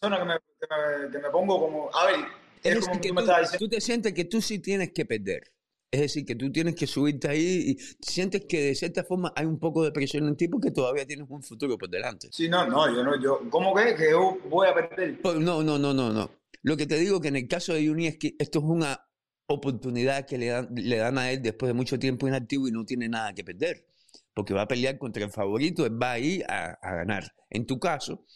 una 0.00 0.16
persona 0.16 0.18
que 0.18 0.24
me, 0.24 0.38
que 0.38 1.06
me, 1.06 1.10
que 1.10 1.18
me 1.18 1.30
pongo 1.30 1.60
como, 1.60 1.90
a 1.94 2.06
ver, 2.06 2.20
es, 2.62 2.86
como 2.86 3.00
que 3.00 3.08
tú, 3.10 3.58
tú 3.58 3.68
te 3.68 3.80
sientes 3.80 4.12
que 4.12 4.24
tú 4.24 4.40
sí 4.40 4.58
tienes 4.58 4.92
que 4.92 5.04
perder. 5.04 5.52
Es 5.90 6.00
decir, 6.00 6.26
que 6.26 6.34
tú 6.34 6.52
tienes 6.52 6.74
que 6.74 6.86
subirte 6.86 7.28
ahí 7.28 7.70
y 7.70 7.78
sientes 8.04 8.44
que 8.46 8.60
de 8.60 8.74
cierta 8.74 9.04
forma 9.04 9.32
hay 9.34 9.46
un 9.46 9.58
poco 9.58 9.82
de 9.82 9.90
presión 9.90 10.28
en 10.28 10.36
ti 10.36 10.46
porque 10.46 10.70
todavía 10.70 11.06
tienes 11.06 11.26
un 11.30 11.42
futuro 11.42 11.78
por 11.78 11.88
delante. 11.88 12.28
Sí, 12.30 12.46
no, 12.46 12.66
no, 12.66 12.94
yo 12.94 13.02
no, 13.02 13.20
yo, 13.20 13.40
¿cómo 13.48 13.74
que? 13.74 13.94
Que 13.94 14.10
yo 14.10 14.36
voy 14.50 14.68
a 14.68 14.74
perder. 14.74 15.22
Pues, 15.22 15.36
no, 15.36 15.62
no, 15.62 15.78
no, 15.78 15.94
no, 15.94 16.12
no. 16.12 16.30
Lo 16.62 16.76
que 16.76 16.86
te 16.86 16.98
digo 16.98 17.20
que 17.20 17.28
en 17.28 17.36
el 17.36 17.48
caso 17.48 17.72
de 17.72 17.90
Uni 17.90 18.06
es 18.06 18.18
que 18.18 18.34
esto 18.38 18.58
es 18.58 18.64
una 18.66 19.00
oportunidad 19.46 20.26
que 20.26 20.36
le 20.36 20.48
dan, 20.48 20.68
le 20.74 20.96
dan 20.98 21.16
a 21.16 21.30
él 21.32 21.40
después 21.40 21.68
de 21.68 21.74
mucho 21.74 21.98
tiempo 21.98 22.28
inactivo 22.28 22.68
y 22.68 22.70
no 22.70 22.84
tiene 22.84 23.08
nada 23.08 23.32
que 23.32 23.42
perder. 23.42 23.86
Porque 24.34 24.52
va 24.52 24.62
a 24.62 24.68
pelear 24.68 24.98
contra 24.98 25.24
el 25.24 25.30
favorito, 25.30 25.86
él 25.86 26.00
va 26.00 26.12
a 26.12 26.18
ir 26.18 26.44
a, 26.48 26.78
a 26.82 26.96
ganar. 26.96 27.32
En 27.48 27.64
tu 27.64 27.78
caso, 27.78 28.26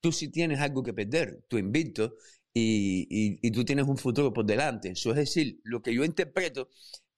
tú 0.00 0.12
sí 0.12 0.30
tienes 0.30 0.60
algo 0.60 0.82
que 0.82 0.92
perder, 0.92 1.42
tu 1.48 1.56
invito, 1.56 2.16
y, 2.54 3.50
tú 3.50 3.64
tienes 3.64 3.86
un 3.86 3.96
futuro 3.96 4.32
por 4.32 4.44
delante. 4.44 4.90
Eso 4.90 5.10
es 5.10 5.16
decir, 5.16 5.60
lo 5.64 5.82
que 5.82 5.94
yo 5.94 6.04
interpreto 6.04 6.68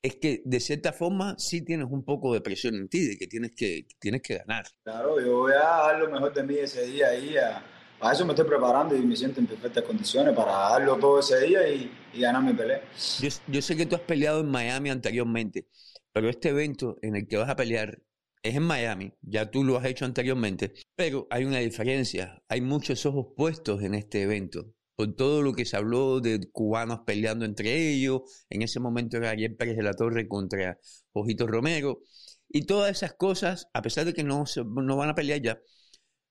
es 0.02 0.16
que 0.16 0.42
de 0.44 0.60
cierta 0.60 0.92
forma 0.92 1.36
sí 1.38 1.62
tienes 1.62 1.86
un 1.90 2.04
poco 2.04 2.32
de 2.32 2.40
presión 2.40 2.74
en 2.74 2.88
ti, 2.88 3.06
de 3.06 3.18
que 3.18 3.26
tienes 3.26 3.52
que, 3.54 3.86
tienes 3.98 4.22
que 4.22 4.38
ganar. 4.38 4.64
Claro, 4.82 5.20
yo 5.20 5.38
voy 5.38 5.52
a 5.52 5.58
dar 5.58 5.98
lo 5.98 6.10
mejor 6.10 6.32
de 6.32 6.42
mí 6.42 6.54
ese 6.56 6.86
día 6.86 7.08
ahí. 7.08 7.36
A, 7.36 8.12
eso 8.12 8.24
me 8.24 8.32
estoy 8.32 8.46
preparando 8.46 8.96
y 8.96 9.00
me 9.00 9.14
siento 9.14 9.40
en 9.40 9.46
perfectas 9.46 9.84
condiciones 9.84 10.34
para 10.34 10.52
darlo 10.52 10.96
todo 10.96 11.20
ese 11.20 11.38
día 11.40 11.68
y, 11.68 11.90
ganar 12.14 12.42
mi 12.42 12.54
pelea. 12.54 12.82
Yo, 13.20 13.28
yo 13.46 13.62
sé 13.62 13.76
que 13.76 13.86
tú 13.86 13.94
has 13.94 14.02
peleado 14.02 14.40
en 14.40 14.48
Miami 14.48 14.88
anteriormente, 14.88 15.68
pero 16.12 16.30
este 16.30 16.48
evento 16.48 16.96
en 17.02 17.16
el 17.16 17.28
que 17.28 17.36
vas 17.36 17.50
a 17.50 17.56
pelear 17.56 18.02
es 18.42 18.56
en 18.56 18.62
Miami, 18.62 19.12
ya 19.20 19.50
tú 19.50 19.64
lo 19.64 19.76
has 19.76 19.84
hecho 19.84 20.06
anteriormente, 20.06 20.72
pero 20.96 21.26
hay 21.28 21.44
una 21.44 21.58
diferencia, 21.58 22.42
hay 22.48 22.62
muchos 22.62 23.04
ojos 23.04 23.34
puestos 23.36 23.82
en 23.82 23.94
este 23.94 24.22
evento 24.22 24.72
con 25.00 25.16
todo 25.16 25.40
lo 25.40 25.54
que 25.54 25.64
se 25.64 25.78
habló 25.78 26.20
de 26.20 26.50
cubanos 26.52 27.00
peleando 27.06 27.46
entre 27.46 27.90
ellos. 27.90 28.20
En 28.50 28.60
ese 28.60 28.80
momento 28.80 29.16
era 29.16 29.30
Ariel 29.30 29.56
Pérez 29.56 29.78
de 29.78 29.82
la 29.82 29.94
Torre 29.94 30.28
contra 30.28 30.78
Ojito 31.14 31.46
Romero. 31.46 32.02
Y 32.50 32.66
todas 32.66 32.90
esas 32.90 33.14
cosas, 33.14 33.68
a 33.72 33.80
pesar 33.80 34.04
de 34.04 34.12
que 34.12 34.24
no, 34.24 34.44
no 34.66 34.96
van 34.98 35.08
a 35.08 35.14
pelear 35.14 35.40
ya, 35.40 35.58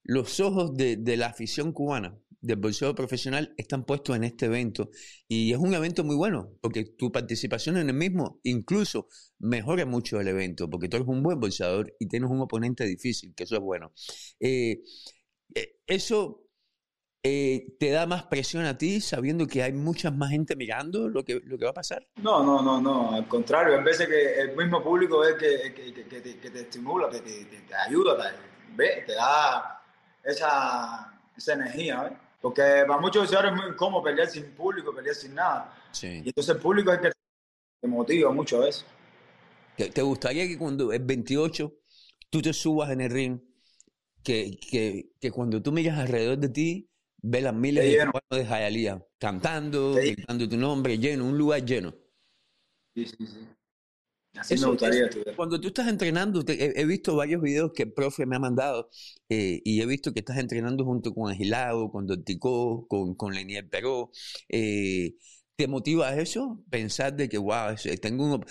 los 0.04 0.40
ojos 0.40 0.76
de, 0.76 0.98
de 0.98 1.18
la 1.18 1.28
afición 1.28 1.74
cubana, 1.74 2.16
del 2.42 2.58
bolseo 2.58 2.94
profesional, 2.94 3.56
están 3.58 3.86
puestos 3.86 4.16
en 4.16 4.24
este 4.24 4.46
evento. 4.46 4.92
Y 5.28 5.52
es 5.52 5.58
un 5.58 5.74
evento 5.74 6.04
muy 6.04 6.16
bueno, 6.16 6.52
porque 6.62 6.86
tu 6.96 7.12
participación 7.12 7.76
en 7.78 7.90
el 7.90 7.96
mismo 7.96 8.40
incluso 8.44 9.08
mejora 9.40 9.88
mucho 9.88 10.20
el 10.20 10.28
evento, 10.28 10.70
porque 10.70 10.90
tú 10.90 10.98
eres 10.98 11.08
un 11.08 11.24
buen 11.24 11.40
bolseador 11.40 11.92
y 12.00 12.08
tienes 12.08 12.30
un 12.30 12.42
oponente 12.42 12.86
difícil, 12.86 13.34
que 13.34 13.46
eso 13.46 13.56
es 13.56 13.62
bueno. 13.62 13.94
Eh, 14.40 14.84
eh, 15.56 15.78
eso 15.88 16.49
eh, 17.22 17.76
te 17.80 17.90
da 17.90 18.06
más 18.06 18.24
presión 18.24 18.66
a 18.66 18.78
ti 18.78 19.02
sabiendo 19.02 19.46
que 19.46 19.62
hay 19.62 19.74
mucha 19.74 20.10
más 20.10 20.30
gente 20.30 20.56
mirando 20.56 21.10
lo 21.10 21.26
que, 21.26 21.42
lo 21.44 21.58
que 21.58 21.66
va 21.66 21.72
a 21.72 21.74
pasar? 21.74 22.08
No, 22.22 22.44
no, 22.44 22.62
no, 22.62 22.80
no, 22.80 23.14
al 23.14 23.28
contrario, 23.28 23.76
a 23.76 23.82
veces 23.82 24.08
que 24.08 24.42
el 24.42 24.56
mismo 24.56 24.82
público 24.82 25.24
es 25.26 25.36
que, 25.36 25.74
que, 25.74 25.94
que, 25.94 26.40
que 26.40 26.50
te, 26.50 26.60
estimula, 26.62 27.10
que 27.10 27.20
te, 27.20 27.76
ayuda, 27.76 28.34
te, 28.78 29.04
te 29.06 29.14
da 29.14 29.84
esa, 30.24 31.20
esa 31.36 31.54
energía, 31.54 32.04
¿ves? 32.04 32.14
Porque 32.42 32.86
para 32.88 33.02
muchos 33.02 33.26
usuarios 33.26 33.54
es 33.54 33.62
muy 33.62 33.72
incómodo 33.74 34.04
pelear 34.04 34.30
sin 34.30 34.46
público, 34.52 34.96
pelear 34.96 35.16
sin 35.16 35.36
nada. 35.36 35.74
Sí. 35.92 36.22
Y 36.24 36.30
entonces 36.30 36.56
el 36.56 36.62
público 36.62 36.92
es 36.94 37.00
que 37.00 37.12
te 37.82 37.88
motiva 37.88 38.32
mucho 38.32 38.62
a 38.62 38.66
veces. 38.66 38.86
¿Te, 39.76 40.02
gustaría 40.02 40.48
que 40.48 40.58
cuando 40.58 40.92
es 40.92 41.06
28 41.06 41.74
tú 42.30 42.42
te 42.42 42.54
subas 42.54 42.92
en 42.92 43.02
el 43.02 43.12
ring, 43.12 43.42
que, 44.24 44.58
que, 44.70 45.12
que 45.20 45.32
cuando 45.32 45.62
tú 45.62 45.72
miras 45.72 45.98
alrededor 45.98 46.38
de 46.38 46.50
ti, 46.50 46.89
ve 47.22 47.42
las 47.42 47.54
miles 47.54 47.84
de 47.84 48.38
de 48.38 48.46
Jayalía 48.46 49.06
cantando, 49.18 49.94
gritando 49.96 50.48
tu 50.48 50.58
nombre, 50.58 50.98
lleno, 50.98 51.26
un 51.26 51.38
lugar 51.38 51.66
lleno. 51.66 51.94
Sí, 52.96 53.06
sí, 53.06 53.28
sí. 53.28 53.48
Así 54.36 54.58
me 54.58 54.68
gustaría 54.68 55.10
Cuando 55.36 55.60
tú 55.60 55.70
estás 55.70 55.88
entrenando, 55.88 56.44
he, 56.48 56.86
visto 56.86 57.16
varios 57.16 57.42
videos 57.42 57.72
que 57.74 57.84
el 57.84 57.94
profe 57.94 58.26
me 58.26 58.36
ha 58.36 58.40
mandado 58.40 58.90
eh, 59.28 59.60
y 59.64 59.82
he 59.82 59.86
visto 59.86 60.14
que 60.14 60.20
estás 60.20 60.38
entrenando 60.38 60.86
junto 60.86 61.14
con 61.14 61.32
Agilado, 61.32 61.92
con 61.92 62.06
Dorticó, 62.06 62.88
con, 62.88 63.16
con 63.16 63.34
Lenier 63.34 63.68
Peró. 63.70 64.12
Eh, 64.48 65.16
¿Te 65.56 65.68
motiva 65.68 66.16
eso? 66.16 66.64
Pensar 66.70 67.16
de 67.16 67.28
que, 67.28 67.38
wow, 67.38 67.76
tengo 68.02 68.34
un 68.34 68.46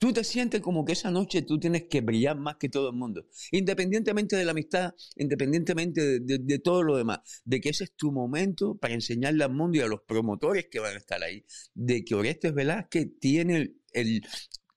tú 0.00 0.14
te 0.14 0.24
sientes 0.24 0.60
como 0.62 0.84
que 0.84 0.92
esa 0.92 1.10
noche 1.10 1.42
tú 1.42 1.60
tienes 1.60 1.84
que 1.84 2.00
brillar 2.00 2.36
más 2.36 2.56
que 2.56 2.70
todo 2.70 2.88
el 2.88 2.96
mundo, 2.96 3.26
independientemente 3.52 4.34
de 4.34 4.46
la 4.46 4.52
amistad, 4.52 4.94
independientemente 5.14 6.20
de, 6.20 6.58
todo 6.58 6.82
lo 6.82 6.96
demás, 6.96 7.42
de 7.44 7.60
que 7.60 7.68
ese 7.68 7.84
es 7.84 7.92
tu 7.92 8.10
momento 8.10 8.76
para 8.76 8.94
enseñarle 8.94 9.44
al 9.44 9.52
mundo 9.52 9.76
y 9.76 9.82
a 9.82 9.86
los 9.86 10.00
promotores 10.00 10.68
que 10.70 10.80
van 10.80 10.94
a 10.94 10.98
estar 10.98 11.22
ahí, 11.22 11.44
de 11.74 12.02
que 12.02 12.14
Orestes 12.14 12.54
Velázquez 12.54 13.08
tiene 13.20 13.74
el, 13.92 14.22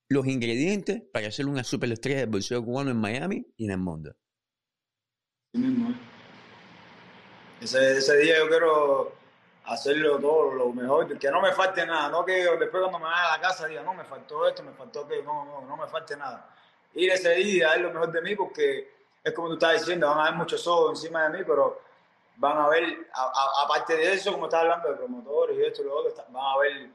los 0.10 0.28
ingredientes 0.28 1.02
para 1.14 1.32
ser 1.32 1.48
una 1.48 1.64
superestrella 1.64 2.20
del 2.20 2.30
bolseo 2.30 2.64
cubano 2.64 2.92
en 2.92 2.98
Miami 2.98 3.48
y 3.56 3.66
en 3.66 3.72
el 3.72 3.78
mundo. 3.78 4.14
Sí 5.54 5.62
mismo. 5.62 5.90
¿eh? 5.90 5.96
Ese, 7.62 7.98
ese 7.98 8.18
día 8.18 8.40
yo 8.40 8.50
quiero 8.50 9.23
hacerlo 9.66 10.20
todo 10.20 10.54
lo 10.54 10.74
mejor, 10.74 11.18
que 11.18 11.32
no 11.32 11.42
me 11.42 11.54
falte 11.54 11.86
nada, 11.86 12.10
no 12.10 12.26
que 12.26 12.34
después 12.34 12.82
cuando 12.82 13.00
me 13.00 13.06
vaya 13.06 13.34
a 13.34 13.38
la 13.38 13.42
casa 13.42 13.68
diga, 13.68 13.82
no, 13.84 13.94
me 13.94 14.04
faltó 14.04 14.48
esto, 14.48 14.64
me 14.64 14.74
faltó 14.74 15.08
que 15.08 15.24
no, 15.24 15.46
no, 15.46 15.62
no 15.62 15.78
me 15.78 15.88
falte 15.88 16.18
nada. 16.18 16.50
Ir 16.94 17.12
ese 17.12 17.34
día 17.36 17.74
es 17.74 17.82
lo 17.82 17.92
mejor 17.92 18.12
de 18.12 18.22
mí 18.22 18.36
porque 18.36 18.92
es 19.24 19.34
como 19.34 19.48
tú 19.48 19.54
estás 19.54 19.80
diciendo, 19.80 20.08
van 20.08 20.20
a 20.20 20.22
haber 20.24 20.36
muchos 20.36 20.68
ojos 20.68 21.00
encima 21.00 21.30
de 21.30 21.38
mí, 21.38 21.44
pero 21.46 21.82
van 22.36 22.58
a 22.58 22.68
ver, 22.68 23.08
aparte 23.64 23.96
de 23.96 24.14
eso, 24.14 24.34
como 24.34 24.46
estás 24.46 24.62
hablando 24.62 24.90
de 24.90 24.96
promotores 24.96 25.58
y 25.58 25.64
esto 25.64 25.82
y 25.82 25.86
lo 25.86 25.96
otro, 25.96 26.14
van 26.30 26.46
a 26.46 26.58
ver 26.58 26.90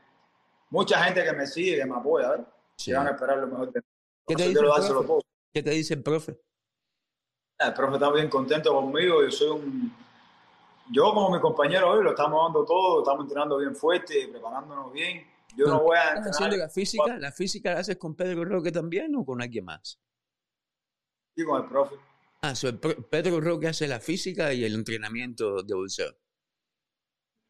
mucha 0.70 1.02
gente 1.04 1.24
que 1.24 1.32
me 1.32 1.46
sigue, 1.46 1.78
que 1.78 1.86
me 1.86 1.96
apoya, 1.96 2.30
¿ver? 2.30 2.44
Sí. 2.76 2.92
van 2.92 3.08
a 3.08 3.10
esperar 3.10 3.38
lo 3.38 3.46
mejor 3.46 3.72
de 3.72 3.80
mí. 3.80 3.86
¿Qué 4.26 4.36
te, 4.36 4.42
dice 4.42 4.60
el 4.60 4.66
profe? 4.66 5.24
¿Qué 5.54 5.62
te 5.62 5.70
dice 5.70 5.94
el 5.94 6.02
profe? 6.02 6.38
El 7.58 7.72
profe 7.72 7.94
está 7.94 8.12
bien 8.12 8.28
contento 8.28 8.74
conmigo, 8.74 9.22
yo 9.22 9.30
soy 9.30 9.48
un 9.48 10.07
yo 10.90 11.12
como 11.12 11.30
mi 11.30 11.40
compañero 11.40 11.90
hoy 11.90 12.02
lo 12.02 12.10
estamos 12.10 12.42
dando 12.44 12.64
todo, 12.64 13.00
estamos 13.00 13.24
entrenando 13.24 13.58
bien 13.58 13.74
fuerte, 13.74 14.28
preparándonos 14.30 14.92
bien. 14.92 15.26
Yo 15.56 15.66
no 15.66 15.82
voy 15.82 15.96
a 15.96 16.14
¿Estás 16.14 16.36
haciendo 16.36 16.56
la 16.56 16.68
física? 16.68 17.16
¿La 17.18 17.32
física 17.32 17.74
la 17.74 17.80
haces 17.80 17.96
con 17.96 18.14
Pedro 18.14 18.44
Roque 18.44 18.70
también 18.70 19.14
o 19.16 19.24
con 19.24 19.42
alguien 19.42 19.64
más? 19.64 19.98
Sí, 21.34 21.44
con 21.44 21.62
el 21.62 21.68
profe. 21.68 21.96
Ah, 22.42 22.54
so 22.54 22.68
Pedro 22.80 23.40
Roque 23.40 23.68
hace 23.68 23.88
la 23.88 24.00
física 24.00 24.52
y 24.52 24.64
el 24.64 24.74
entrenamiento 24.74 25.62
de 25.62 25.74
bolseo. 25.74 26.14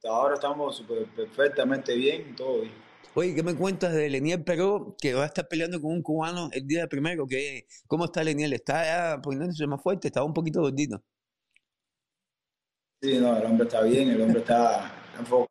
ahora 0.04 0.34
estamos 0.34 0.82
perfectamente 1.14 1.94
bien, 1.94 2.34
todo 2.34 2.60
bien. 2.62 2.88
Oye, 3.14 3.34
¿qué 3.34 3.42
me 3.42 3.56
cuentas 3.56 3.92
de 3.92 4.08
Leniel 4.08 4.44
Peró, 4.44 4.96
que 5.00 5.12
va 5.12 5.24
a 5.24 5.26
estar 5.26 5.48
peleando 5.48 5.80
con 5.80 5.90
un 5.90 6.02
cubano 6.02 6.48
el 6.52 6.66
día 6.66 6.86
primero? 6.86 7.26
Que, 7.26 7.66
¿Cómo 7.86 8.04
está 8.04 8.22
Leniel? 8.22 8.52
¿Está 8.52 9.20
poniéndose 9.20 9.66
más 9.66 9.82
fuerte? 9.82 10.08
¿Estaba 10.08 10.24
un 10.24 10.34
poquito 10.34 10.60
gordito? 10.60 11.02
Sí, 13.00 13.18
no, 13.18 13.36
el 13.36 13.44
hombre 13.44 13.66
está 13.66 13.82
bien, 13.82 14.10
el 14.10 14.20
hombre 14.20 14.40
está 14.40 14.92
enfocado. 15.18 15.48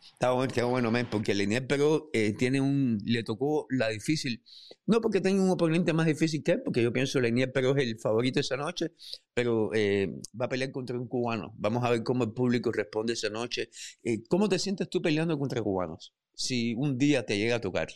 Está 0.00 0.32
bueno, 0.32 0.52
qué 0.54 0.62
bueno, 0.62 0.90
man, 0.92 1.08
porque 1.10 1.34
Lenier 1.34 1.66
pero 1.66 2.08
eh, 2.12 2.32
tiene 2.36 2.60
un, 2.60 2.98
le 3.04 3.24
tocó 3.24 3.66
la 3.70 3.88
difícil, 3.88 4.44
no 4.86 5.00
porque 5.00 5.20
tenga 5.20 5.42
un 5.42 5.50
oponente 5.50 5.92
más 5.92 6.06
difícil 6.06 6.44
que 6.44 6.52
él, 6.52 6.62
porque 6.62 6.82
yo 6.82 6.92
pienso 6.92 7.20
Lenier 7.20 7.50
pero 7.52 7.76
es 7.76 7.82
el 7.82 7.98
favorito 7.98 8.38
esa 8.38 8.56
noche, 8.56 8.92
pero 9.34 9.70
eh, 9.74 10.08
va 10.40 10.46
a 10.46 10.48
pelear 10.48 10.70
contra 10.70 10.96
un 10.96 11.08
cubano. 11.08 11.52
Vamos 11.56 11.84
a 11.84 11.90
ver 11.90 12.04
cómo 12.04 12.24
el 12.24 12.32
público 12.32 12.70
responde 12.70 13.14
esa 13.14 13.30
noche. 13.30 13.70
Eh, 14.04 14.22
¿Cómo 14.28 14.48
te 14.48 14.60
sientes 14.60 14.88
tú 14.88 15.02
peleando 15.02 15.38
contra 15.38 15.60
cubanos? 15.60 16.14
si 16.34 16.74
un 16.74 16.98
día 16.98 17.24
te 17.24 17.38
llega 17.38 17.56
a 17.56 17.60
tocar? 17.60 17.88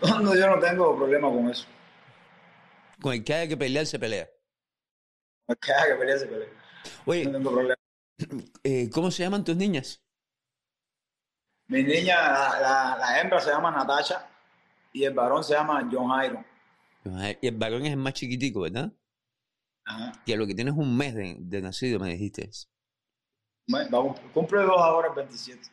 No, 0.00 0.34
yo 0.34 0.46
no 0.48 0.58
tengo 0.58 0.96
problema 0.96 1.30
con 1.30 1.48
eso. 1.48 1.66
Con 3.00 3.14
el 3.14 3.24
que 3.24 3.34
haya 3.34 3.48
que 3.48 3.56
pelear, 3.56 3.86
se 3.86 3.98
pelea. 3.98 4.28
Con 5.46 5.54
el 5.54 5.58
que 5.58 5.72
haya 5.72 5.86
que 5.94 5.98
pelear, 5.98 6.18
se 6.18 6.26
pelea. 6.26 6.48
Oye, 7.06 7.24
No 7.24 7.32
tengo 7.32 7.50
problema. 7.50 7.74
eh, 8.64 8.90
¿cómo 8.90 9.10
se 9.10 9.22
llaman 9.22 9.44
tus 9.44 9.56
niñas? 9.56 10.02
Mi 11.68 11.82
niña, 11.82 12.14
la, 12.16 12.60
la- 12.60 12.96
la 12.98 13.20
hembra 13.20 13.40
se 13.40 13.50
llama 13.50 13.70
Natasha 13.70 14.28
y 14.92 15.04
el 15.04 15.14
varón 15.14 15.42
se 15.44 15.54
llama 15.54 15.88
John 15.90 16.08
Jairo. 16.08 16.44
Y 17.40 17.46
el 17.46 17.56
varón 17.56 17.84
es 17.86 17.92
el 17.92 17.98
más 17.98 18.14
chiquitico, 18.14 18.60
¿verdad? 18.60 18.92
Ajá. 19.84 20.12
Y 20.26 20.32
a 20.32 20.36
lo 20.36 20.46
que 20.46 20.54
tienes 20.54 20.74
un 20.74 20.96
mes 20.96 21.14
de, 21.14 21.36
de 21.38 21.62
nacido, 21.62 22.00
me 22.00 22.10
dijiste. 22.12 22.50
Bueno, 23.68 23.90
va 23.90 23.98
a 23.98 24.02
cum- 24.14 24.30
Cumple 24.32 24.62
dos 24.62 24.78
ahora 24.80 25.08
el 25.08 25.14
27. 25.14 25.68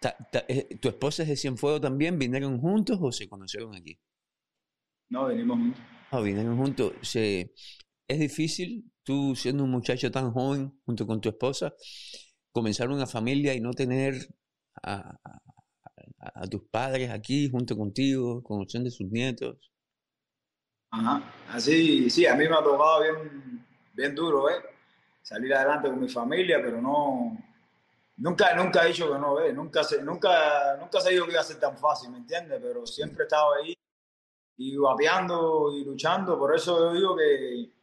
Ta- 0.00 0.16
ta- 0.30 0.44
eh, 0.48 0.76
¿Tu 0.80 0.88
esposa 0.88 1.22
es 1.22 1.28
de 1.28 1.36
Cienfuegos 1.36 1.80
también? 1.80 2.18
¿Vinieron 2.18 2.60
juntos 2.60 2.98
o 3.00 3.10
se 3.10 3.28
conocieron 3.28 3.74
aquí? 3.74 3.98
No, 5.10 5.26
venimos 5.26 5.56
juntos. 5.58 5.82
Ah, 6.10 6.20
vinieron 6.20 6.56
juntos. 6.56 6.92
Se, 7.02 7.52
es 8.08 8.18
difícil, 8.18 8.84
tú 9.04 9.34
siendo 9.36 9.64
un 9.64 9.70
muchacho 9.70 10.10
tan 10.10 10.32
joven, 10.32 10.80
junto 10.84 11.06
con 11.06 11.20
tu 11.20 11.28
esposa, 11.28 11.72
comenzar 12.52 12.88
una 12.88 13.06
familia 13.06 13.54
y 13.54 13.60
no 13.60 13.72
tener 13.72 14.14
a, 14.82 15.18
tus 16.50 16.62
padres 16.70 17.10
aquí 17.10 17.50
junto 17.50 17.76
contigo, 17.76 18.42
conociendo 18.42 18.90
sus 18.90 19.10
nietos. 19.10 19.70
Ajá. 20.90 21.22
Así, 21.50 22.08
sí, 22.08 22.26
a 22.26 22.34
mí 22.34 22.48
me 22.48 22.54
ha 22.54 22.62
tocado 22.62 23.02
bien, 23.02 23.66
bien 23.92 24.14
duro, 24.14 24.48
¿eh? 24.48 24.54
Salir 25.22 25.54
adelante 25.54 25.88
con 25.88 26.00
mi 26.00 26.08
familia, 26.08 26.60
pero 26.62 26.80
no. 26.80 27.36
Nunca, 28.16 28.54
nunca 28.54 28.84
he 28.84 28.88
dicho 28.88 29.12
que 29.12 29.18
no, 29.18 29.40
¿eh? 29.40 29.52
Nunca 29.52 29.82
nunca, 30.02 30.76
nunca 30.78 31.00
se 31.00 31.10
dicho 31.10 31.26
que 31.26 31.32
iba 31.32 31.40
a 31.40 31.44
ser 31.44 31.58
tan 31.58 31.76
fácil, 31.76 32.10
¿me 32.10 32.18
entiendes? 32.18 32.60
Pero 32.62 32.86
siempre 32.86 33.24
he 33.24 33.26
estado 33.26 33.54
ahí 33.54 33.74
y 34.56 34.76
vapeando 34.76 35.72
y 35.76 35.84
luchando. 35.84 36.38
Por 36.38 36.54
eso 36.54 36.78
yo 36.78 36.94
digo 36.94 37.16
que, 37.16 37.73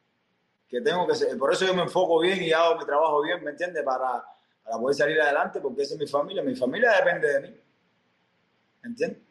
que 0.72 0.80
tengo 0.80 1.06
que 1.06 1.16
ser, 1.16 1.38
por 1.38 1.52
eso 1.52 1.66
yo 1.66 1.74
me 1.74 1.84
enfoco 1.84 2.22
bien 2.22 2.42
y 2.42 2.54
hago 2.54 2.80
mi 2.80 2.86
trabajo 2.86 3.22
bien, 3.22 3.44
¿me 3.44 3.52
entiendes? 3.52 3.84
Para, 3.84 4.24
para 4.64 4.78
poder 4.78 4.96
salir 4.96 5.22
adelante, 5.22 5.60
porque 5.60 5.82
esa 5.82 5.96
es 5.96 6.00
mi 6.00 6.08
familia. 6.08 6.42
Mi 6.42 6.56
familia 6.56 6.94
depende 6.94 7.28
de 7.28 7.42
mí, 7.42 7.58
¿me 8.82 8.90
entiendes? 8.90 9.22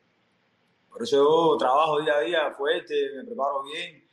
Por 0.91 1.03
eso 1.03 1.17
yo 1.17 1.57
trabajo 1.57 1.99
día 2.03 2.15
a 2.15 2.21
día 2.21 2.51
fuerte, 2.53 2.95
me 3.17 3.25
preparo 3.25 3.63
bien, 3.63 4.07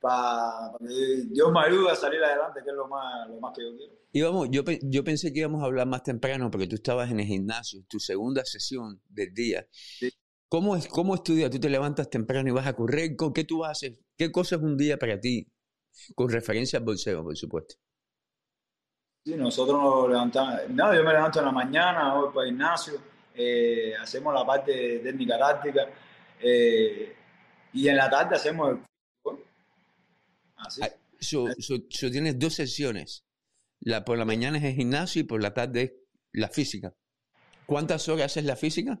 para, 0.00 0.72
que 0.80 1.26
Dios 1.28 1.52
me 1.52 1.60
ayude 1.60 1.92
a 1.92 1.94
salir 1.94 2.22
adelante, 2.24 2.60
que 2.64 2.70
es 2.70 2.76
lo 2.76 2.88
más, 2.88 3.28
lo 3.28 3.38
más 3.38 3.56
que 3.56 3.62
yo 3.62 3.76
quiero. 3.76 3.92
Y 4.10 4.22
vamos, 4.22 4.48
yo, 4.50 4.64
yo 4.82 5.04
pensé 5.04 5.32
que 5.32 5.38
íbamos 5.38 5.62
a 5.62 5.66
hablar 5.66 5.86
más 5.86 6.02
temprano 6.02 6.50
porque 6.50 6.66
tú 6.66 6.74
estabas 6.74 7.08
en 7.12 7.20
el 7.20 7.26
gimnasio, 7.26 7.84
tu 7.88 8.00
segunda 8.00 8.44
sesión 8.44 9.00
del 9.08 9.32
día. 9.32 9.64
¿Cómo 10.48 10.74
es, 10.74 10.88
cómo 10.88 11.14
es 11.14 11.22
tu 11.22 11.34
día? 11.34 11.48
Tú 11.48 11.60
te 11.60 11.70
levantas 11.70 12.10
temprano 12.10 12.48
y 12.48 12.52
vas 12.52 12.66
a 12.66 12.74
correr. 12.74 13.14
¿Con 13.14 13.32
¿Qué 13.32 13.44
tú 13.44 13.64
hacer? 13.64 13.92
¿Qué 14.18 14.32
cosa 14.32 14.56
es 14.56 14.62
un 14.62 14.76
día 14.76 14.98
para 14.98 15.20
ti? 15.20 15.46
Con 16.14 16.28
referencia 16.30 16.78
al 16.78 16.84
bolseo, 16.84 17.22
por 17.22 17.36
supuesto. 17.36 17.74
Sí, 19.24 19.34
nosotros 19.36 19.80
nos 19.80 20.08
levantamos, 20.08 20.68
no, 20.70 20.94
yo 20.94 21.04
me 21.04 21.12
levanto 21.12 21.38
en 21.38 21.44
la 21.44 21.52
mañana, 21.52 22.14
voy 22.14 22.32
para 22.34 22.44
el 22.46 22.50
gimnasio, 22.52 22.94
eh, 23.34 23.94
hacemos 24.00 24.34
la 24.34 24.44
parte 24.44 24.98
técnica 24.98 25.38
táctica 25.38 25.88
eh, 26.40 27.14
y 27.72 27.88
en 27.88 27.96
la 27.96 28.10
tarde 28.10 28.34
hacemos 28.36 28.70
el 28.70 28.78
fútbol. 29.22 29.44
Así. 30.56 30.80
Ah, 30.82 30.88
So, 31.20 31.46
so- 31.60 31.76
so 31.88 32.10
tienes 32.10 32.36
dos 32.36 32.54
sesiones. 32.54 33.24
La, 33.78 34.04
por 34.04 34.18
la 34.18 34.24
mañana 34.24 34.58
es 34.58 34.64
el 34.64 34.74
gimnasio 34.74 35.20
y 35.20 35.24
por 35.24 35.40
la 35.40 35.54
tarde 35.54 35.82
es 35.82 35.92
la 36.32 36.48
física. 36.48 36.92
¿Cuántas 37.64 38.08
horas 38.08 38.26
haces 38.26 38.44
la 38.44 38.56
física? 38.56 38.98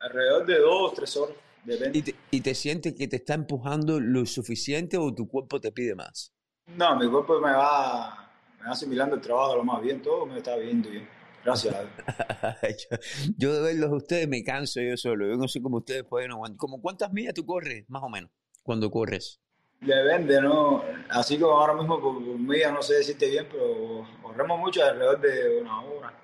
Alrededor 0.00 0.46
de 0.46 0.58
dos, 0.58 0.94
tres 0.94 1.16
horas, 1.16 1.36
depende. 1.68 1.98
¿Y 1.98 2.02
te, 2.02 2.14
y 2.30 2.40
te 2.40 2.54
sientes 2.54 2.94
que 2.94 3.08
te 3.08 3.16
está 3.16 3.34
empujando 3.34 4.00
lo 4.00 4.26
suficiente 4.26 4.96
o 4.96 5.14
tu 5.14 5.28
cuerpo 5.28 5.60
te 5.60 5.72
pide 5.72 5.94
más? 5.94 6.32
No, 6.76 6.96
mi 6.96 7.08
cuerpo 7.08 7.40
me 7.40 7.52
va, 7.52 8.30
me 8.58 8.66
va 8.66 8.72
asimilando 8.72 9.16
el 9.16 9.22
trabajo 9.22 9.56
lo 9.56 9.64
más 9.64 9.80
bien, 9.82 10.02
todo 10.02 10.26
me 10.26 10.38
está 10.38 10.56
viendo 10.56 10.90
bien. 10.90 11.08
Gracias 11.44 11.74
yo, 12.90 12.96
yo 13.38 13.54
de 13.54 13.62
verlos 13.62 13.90
a 13.90 13.94
ustedes 13.94 14.28
me 14.28 14.42
canso 14.42 14.80
yo 14.80 14.96
solo. 14.96 15.26
Yo 15.28 15.36
no 15.36 15.48
sé 15.48 15.62
cómo 15.62 15.78
ustedes 15.78 16.04
pueden 16.04 16.32
aguantar. 16.32 16.58
¿Cómo 16.58 16.82
cuántas 16.82 17.12
millas 17.12 17.32
tú 17.32 17.46
corres, 17.46 17.84
más 17.88 18.02
o 18.02 18.08
menos, 18.08 18.30
cuando 18.62 18.90
corres? 18.90 19.40
Depende, 19.80 20.40
¿no? 20.42 20.82
Así 21.08 21.38
como 21.38 21.52
ahora 21.52 21.74
mismo 21.74 22.00
por, 22.00 22.14
por 22.14 22.38
mía, 22.38 22.72
no 22.72 22.82
sé 22.82 22.94
decirte 22.94 23.30
bien, 23.30 23.46
pero 23.50 24.04
corremos 24.22 24.58
mucho 24.58 24.84
alrededor 24.84 25.20
de 25.20 25.60
una 25.60 25.80
hora. 25.82 26.14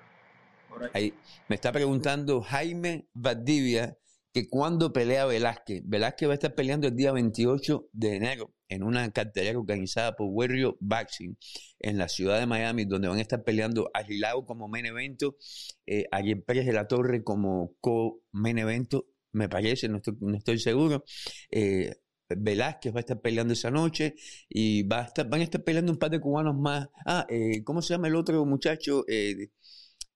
Ahí 0.93 1.13
me 1.47 1.55
está 1.55 1.71
preguntando 1.71 2.41
Jaime 2.41 3.07
Valdivia 3.13 3.97
que 4.35 4.49
cuándo 4.49 4.91
pelea 4.91 5.25
Velázquez. 5.25 5.81
Velázquez 5.85 6.27
va 6.27 6.33
a 6.33 6.35
estar 6.35 6.53
peleando 6.55 6.87
el 6.87 6.95
día 6.97 7.13
28 7.13 7.87
de 7.93 8.15
enero 8.17 8.53
en 8.67 8.83
una 8.83 9.09
cartelera 9.11 9.57
organizada 9.57 10.13
por 10.17 10.27
Warrior 10.29 10.75
Boxing 10.81 11.37
en 11.79 11.97
la 11.97 12.09
ciudad 12.09 12.37
de 12.37 12.45
Miami, 12.45 12.83
donde 12.83 13.07
van 13.07 13.17
a 13.17 13.21
estar 13.21 13.45
peleando 13.45 13.89
a 13.93 14.03
Gilao 14.03 14.45
como 14.45 14.67
main 14.67 14.87
evento, 14.87 15.37
eh, 15.85 16.03
Ariel 16.11 16.43
Pérez 16.43 16.65
de 16.65 16.73
la 16.73 16.85
Torre 16.85 17.23
como 17.23 17.75
co-main 17.79 18.57
evento, 18.57 19.05
me 19.31 19.47
parece, 19.47 19.87
no 19.87 19.97
estoy, 19.97 20.17
no 20.19 20.35
estoy 20.37 20.59
seguro. 20.59 21.05
Eh, 21.49 21.95
Velázquez 22.27 22.93
va 22.93 22.97
a 22.97 23.01
estar 23.07 23.21
peleando 23.21 23.53
esa 23.53 23.71
noche 23.71 24.15
y 24.49 24.83
va 24.83 24.99
a 24.99 25.05
estar, 25.05 25.29
van 25.29 25.39
a 25.39 25.43
estar 25.45 25.63
peleando 25.63 25.93
un 25.93 25.97
par 25.97 26.09
de 26.11 26.19
cubanos 26.19 26.57
más. 26.57 26.89
Ah, 27.05 27.25
eh, 27.29 27.63
¿cómo 27.63 27.81
se 27.81 27.93
llama 27.93 28.09
el 28.09 28.15
otro 28.15 28.43
muchacho? 28.45 29.05
Eh, 29.07 29.47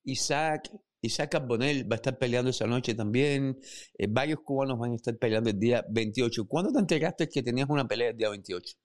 Isaac, 0.03 0.69
Isaac 1.01 1.31
Carbonell 1.31 1.89
va 1.89 1.95
a 1.95 1.97
estar 1.97 2.17
peleando 2.17 2.49
esa 2.51 2.65
noche 2.67 2.93
también. 2.95 3.59
Eh, 3.97 4.07
varios 4.09 4.39
cubanos 4.41 4.77
van 4.77 4.91
a 4.91 4.95
estar 4.95 5.15
peleando 5.17 5.49
el 5.49 5.59
día 5.59 5.85
28. 5.89 6.47
¿Cuándo 6.47 6.71
te 6.71 6.79
enteraste 6.79 7.29
que 7.29 7.41
tenías 7.43 7.69
una 7.69 7.87
pelea 7.87 8.09
el 8.09 8.17
día 8.17 8.29
28? 8.29 8.75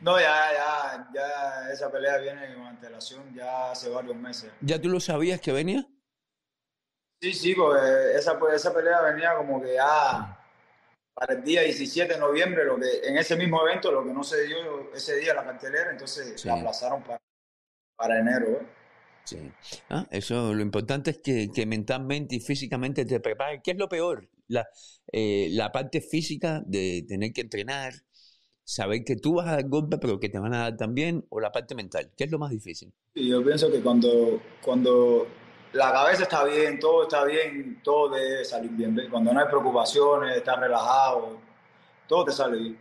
No, 0.00 0.18
ya, 0.18 0.52
ya, 0.52 1.08
ya 1.14 1.70
esa 1.72 1.90
pelea 1.90 2.18
viene 2.18 2.54
con 2.54 2.64
antelación 2.66 3.34
ya 3.34 3.70
hace 3.70 3.88
varios 3.90 4.16
meses. 4.16 4.50
¿Ya 4.60 4.80
tú 4.80 4.88
lo 4.88 5.00
sabías 5.00 5.40
que 5.40 5.52
venía? 5.52 5.86
Sí, 7.22 7.32
sí, 7.32 7.54
porque 7.54 7.80
esa, 8.16 8.38
pues, 8.38 8.54
esa 8.54 8.74
pelea 8.74 9.00
venía 9.00 9.34
como 9.36 9.62
que 9.62 9.74
ya 9.74 10.40
para 11.14 11.34
el 11.34 11.44
día 11.44 11.62
17 11.62 12.12
de 12.14 12.18
noviembre, 12.18 12.64
lo 12.64 12.76
que, 12.78 13.06
en 13.08 13.16
ese 13.16 13.36
mismo 13.36 13.66
evento, 13.66 13.92
lo 13.92 14.04
que 14.04 14.12
no 14.12 14.24
se 14.24 14.44
dio 14.46 14.92
ese 14.92 15.16
día 15.16 15.32
la 15.32 15.44
cartelera, 15.44 15.90
entonces 15.92 16.38
Sí. 16.40 16.48
la 16.48 16.54
aplazaron 16.54 17.02
para, 17.02 17.20
para 17.96 18.18
enero. 18.18 18.48
¿eh? 18.48 18.66
Sí. 19.24 19.38
Ah, 19.88 20.06
eso, 20.10 20.52
lo 20.52 20.62
importante 20.62 21.10
es 21.10 21.18
que, 21.18 21.48
que 21.52 21.66
mentalmente 21.66 22.36
y 22.36 22.40
físicamente 22.40 23.04
te 23.06 23.20
prepares. 23.20 23.60
¿Qué 23.64 23.70
es 23.72 23.78
lo 23.78 23.88
peor? 23.88 24.28
La, 24.48 24.66
eh, 25.12 25.48
la 25.52 25.72
parte 25.72 26.00
física 26.02 26.62
de 26.66 27.04
tener 27.08 27.32
que 27.32 27.40
entrenar, 27.40 27.94
saber 28.64 29.04
que 29.04 29.16
tú 29.16 29.34
vas 29.36 29.48
a 29.48 29.52
dar 29.52 29.68
golpe, 29.68 29.98
pero 29.98 30.20
que 30.20 30.28
te 30.28 30.38
van 30.38 30.54
a 30.54 30.58
dar 30.60 30.76
también, 30.76 31.24
o 31.30 31.40
la 31.40 31.50
parte 31.52 31.74
mental. 31.74 32.10
¿Qué 32.16 32.24
es 32.24 32.30
lo 32.30 32.38
más 32.38 32.50
difícil? 32.50 32.92
Yo 33.14 33.42
pienso 33.42 33.70
que 33.70 33.80
cuando, 33.80 34.42
cuando 34.62 35.26
la 35.72 35.92
cabeza 35.92 36.24
está 36.24 36.44
bien, 36.44 36.78
todo 36.78 37.04
está 37.04 37.24
bien, 37.24 37.80
todo 37.82 38.14
debe 38.14 38.44
salir 38.44 38.70
bien. 38.72 39.08
Cuando 39.10 39.32
no 39.32 39.40
hay 39.40 39.46
preocupaciones, 39.46 40.36
estás 40.36 40.60
relajado, 40.60 41.38
todo 42.08 42.24
te 42.26 42.32
sale 42.32 42.58
bien. 42.58 42.78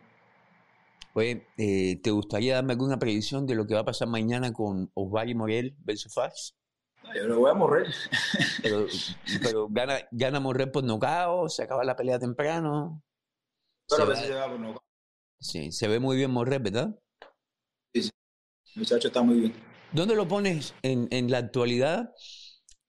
Oye, 1.15 1.45
eh, 1.57 1.99
¿te 2.01 2.09
gustaría 2.11 2.55
darme 2.55 2.73
alguna 2.73 2.97
predicción 2.97 3.45
de 3.45 3.55
lo 3.55 3.67
que 3.67 3.75
va 3.75 3.81
a 3.81 3.85
pasar 3.85 4.07
mañana 4.07 4.51
con 4.51 4.89
Osvaldo 4.95 5.35
Morel 5.35 5.75
versus 5.79 6.13
Fax? 6.13 6.55
No, 7.03 7.13
Yo 7.15 7.23
lo 7.27 7.39
voy 7.39 7.51
a 7.51 7.53
morir. 7.53 7.87
Pero, 8.63 8.87
pero 9.43 9.67
gana, 9.69 9.99
gana 10.11 10.39
Morel 10.39 10.71
por 10.71 10.83
nocao, 10.83 11.49
se 11.49 11.63
acaba 11.63 11.83
la 11.83 11.95
pelea 11.95 12.17
temprano. 12.17 13.03
Pero 13.89 14.05
Se 14.05 14.09
va- 14.09 14.15
sí 14.15 14.27
se 14.27 14.33
va 14.33 14.49
por 14.49 14.59
nocaut. 14.59 14.83
sí, 15.39 15.71
se 15.71 15.87
ve 15.87 15.99
muy 15.99 16.17
bien 16.17 16.31
Morel, 16.31 16.59
¿verdad? 16.61 16.99
El 17.93 18.09
muchacho 18.75 19.07
está 19.09 19.21
muy 19.21 19.39
bien. 19.39 19.53
¿Dónde 19.91 20.15
lo 20.15 20.27
pones 20.27 20.73
en, 20.81 21.07
en 21.11 21.29
la 21.29 21.37
actualidad 21.39 22.11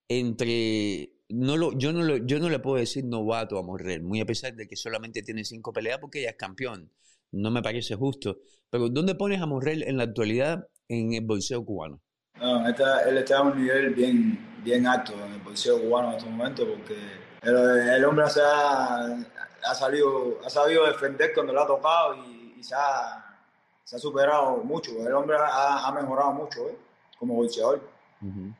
entre... 0.08 1.10
No 1.28 1.56
lo, 1.56 1.76
yo, 1.76 1.92
no 1.92 2.02
lo, 2.02 2.18
yo 2.18 2.38
no 2.38 2.48
le 2.48 2.58
puedo 2.60 2.76
decir 2.76 3.04
novato 3.04 3.58
a 3.58 3.62
Morel, 3.62 4.02
muy 4.02 4.20
a 4.20 4.26
pesar 4.26 4.54
de 4.54 4.68
que 4.68 4.76
solamente 4.76 5.22
tiene 5.22 5.44
cinco 5.44 5.72
peleas 5.72 5.98
porque 5.98 6.22
ya 6.22 6.30
es 6.30 6.36
campeón. 6.36 6.92
No 7.34 7.50
me 7.50 7.62
parece 7.62 7.96
justo. 7.96 8.38
Pero 8.70 8.88
¿dónde 8.88 9.14
pones 9.14 9.40
a 9.40 9.46
Morel 9.46 9.82
en 9.82 9.96
la 9.96 10.04
actualidad 10.04 10.66
en 10.88 11.14
el 11.14 11.24
boxeo 11.24 11.64
cubano? 11.64 12.00
No, 12.40 12.66
está- 12.68 13.02
él 13.08 13.18
está 13.18 13.38
a 13.38 13.42
un 13.42 13.56
nivel 13.60 13.94
bien, 13.94 14.60
bien 14.62 14.86
alto 14.86 15.12
en 15.24 15.32
el 15.34 15.40
boxeo 15.40 15.80
cubano 15.80 16.10
en 16.10 16.14
estos 16.16 16.30
momentos 16.30 16.66
porque 16.68 16.96
el, 17.42 17.56
el 17.88 18.04
hombre 18.04 18.28
se 18.28 18.40
ha, 18.42 19.06
ha 19.06 19.74
salido, 19.74 20.38
ha 20.44 20.50
sabido 20.50 20.86
defender 20.86 21.32
cuando 21.34 21.52
le 21.52 21.60
ha 21.60 21.66
tocado 21.66 22.16
y, 22.16 22.54
y 22.58 22.62
se, 22.62 22.74
ha, 22.74 23.38
se 23.84 23.96
ha 23.96 23.98
superado 23.98 24.58
mucho. 24.64 24.90
El 25.06 25.12
hombre 25.14 25.36
ha, 25.38 25.86
ha 25.86 25.92
mejorado 25.92 26.32
mucho 26.32 26.68
¿eh? 26.68 26.76
como 27.18 27.34
boxeador. 27.34 27.88
Ujú. 28.22 28.52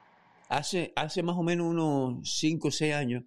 Hace, 0.49 0.93
hace 0.97 1.23
más 1.23 1.37
o 1.37 1.43
menos 1.43 1.67
unos 1.67 2.21
5 2.39 2.69
o 2.69 2.71
6 2.71 2.95
años, 2.95 3.25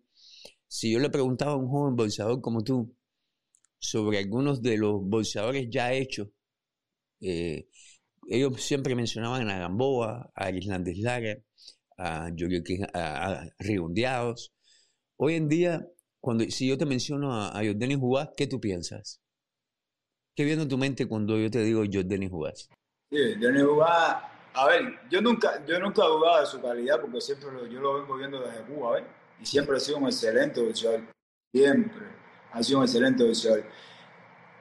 si 0.67 0.91
yo 0.91 0.99
le 0.99 1.09
preguntaba 1.09 1.53
a 1.53 1.55
un 1.57 1.67
joven 1.69 1.95
boxeador 1.95 2.41
como 2.41 2.63
tú 2.63 2.93
sobre 3.79 4.19
algunos 4.19 4.61
de 4.61 4.77
los 4.77 5.01
boxeadores 5.03 5.67
ya 5.69 5.93
hechos, 5.93 6.29
eh, 7.21 7.67
ellos 8.29 8.61
siempre 8.61 8.95
mencionaban 8.95 9.49
a 9.49 9.59
Gamboa, 9.59 10.31
a 10.35 10.49
Islandes 10.51 10.97
Lara, 10.99 11.37
a, 11.97 12.27
a, 12.27 13.31
a 13.31 13.49
Redondeados, 13.59 14.53
Hoy 15.19 15.33
en 15.33 15.49
día, 15.49 15.83
cuando, 16.19 16.43
si 16.45 16.67
yo 16.67 16.77
te 16.77 16.85
menciono 16.85 17.33
a, 17.33 17.47
a 17.49 17.65
Jordanis 17.65 17.97
Jugás, 17.97 18.29
¿qué 18.37 18.45
tú 18.45 18.61
piensas? 18.61 19.19
¿Qué 20.35 20.43
viene 20.43 20.61
en 20.61 20.69
tu 20.69 20.77
mente 20.77 21.07
cuando 21.07 21.39
yo 21.39 21.49
te 21.49 21.63
digo 21.63 21.83
Jordanis 21.91 22.29
Jugás? 22.29 22.69
Sí, 23.09 23.33
Jordanis 23.33 23.63
Jugás, 23.63 24.17
a 24.53 24.67
ver, 24.67 24.99
yo 25.09 25.21
nunca, 25.21 25.65
yo 25.65 25.79
nunca 25.79 26.03
he 26.03 26.07
dudado 26.07 26.39
de 26.39 26.45
su 26.45 26.61
calidad 26.61 27.01
porque 27.01 27.19
siempre 27.19 27.51
lo, 27.51 27.65
yo 27.65 27.79
lo 27.81 27.99
vengo 27.99 28.15
viendo 28.15 28.39
desde 28.41 28.61
Cuba, 28.65 28.93
¿ves? 28.93 29.05
Y 29.41 29.45
siempre 29.47 29.77
ha 29.77 29.79
sido 29.79 29.97
un 29.97 30.05
excelente 30.05 30.61
boxeador, 30.61 31.01
siempre 31.51 32.05
ha 32.57 32.63
sido 32.63 32.79
un 32.79 32.85
excelente 32.85 33.23
boxeador. 33.23 33.63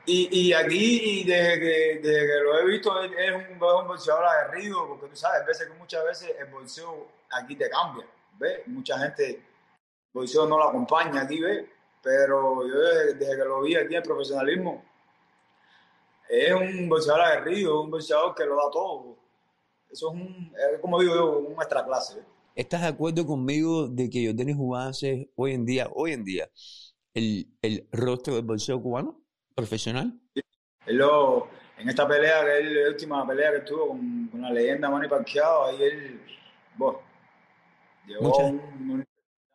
Y, 0.05 0.29
y 0.31 0.53
aquí, 0.53 1.25
desde 1.25 1.59
que, 1.59 2.01
desde 2.03 2.27
que 2.27 2.41
lo 2.45 2.59
he 2.61 2.67
visto, 2.67 3.03
es 3.03 3.35
un, 3.35 3.53
un 3.55 3.89
boxeador 3.89 4.25
aguerrido, 4.25 4.87
porque 4.87 5.09
tú 5.09 5.17
sabes, 5.17 5.47
veces 5.47 5.67
que 5.67 5.75
muchas 5.75 6.05
veces 6.05 6.33
el 6.39 6.47
boxeo 6.47 7.09
aquí 7.31 7.57
te 7.57 7.69
cambia, 7.69 8.07
¿ves? 8.39 8.67
Mucha 8.69 8.99
gente, 8.99 9.31
el 9.31 9.43
boxeo 10.13 10.47
no 10.47 10.59
lo 10.59 10.69
acompaña 10.69 11.23
aquí, 11.23 11.41
¿ves? 11.41 11.65
Pero 12.03 12.67
yo 12.69 12.79
desde, 12.79 13.15
desde 13.15 13.37
que 13.37 13.45
lo 13.45 13.63
vi 13.63 13.75
aquí 13.75 13.97
en 13.97 14.03
profesionalismo, 14.03 14.85
es 16.29 16.53
un 16.53 16.89
boxeador 16.89 17.23
aguerrido, 17.23 17.83
un 17.83 17.91
boxeador 17.91 18.35
que 18.35 18.45
lo 18.45 18.55
da 18.55 18.71
todo. 18.71 19.17
Eso 19.91 20.13
es, 20.13 20.21
un, 20.21 20.53
es 20.73 20.81
como 20.81 21.01
digo 21.01 21.15
yo, 21.15 21.39
un 21.39 21.55
extra 21.55 21.85
clase. 21.85 22.23
¿Estás 22.55 22.83
de 22.83 22.89
acuerdo 22.89 23.27
conmigo 23.27 23.89
de 23.89 24.09
que 24.09 24.27
Jordanis 24.27 24.57
Jugás 24.57 25.03
es 25.03 25.27
hoy 25.35 25.53
en 25.53 25.67
día, 25.67 25.91
hoy 25.93 26.13
en 26.13 26.25
día, 26.25 26.49
el, 27.17 27.49
el 27.63 27.89
rostro 27.93 28.37
del 28.37 28.45
boxeo 28.45 28.81
cubano? 28.81 29.23
profesional? 29.55 30.21
Él 30.87 30.97
lo, 30.99 31.49
en 31.79 31.89
esta 31.89 32.07
pelea, 32.07 32.45
que 32.45 32.59
es 32.61 32.71
la 32.73 32.89
última 32.91 33.27
pelea 33.27 33.53
que 33.53 33.61
tuvo 33.61 33.89
con, 33.89 34.29
con 34.31 34.43
la 34.43 34.51
leyenda 34.53 34.91
Manny 34.91 35.09
Pacquiao, 35.09 35.65
ahí 35.67 35.83
él, 35.83 36.21
bueno, 36.77 37.01
llegó 38.07 38.37
un, 38.49 38.61
un- 38.91 39.05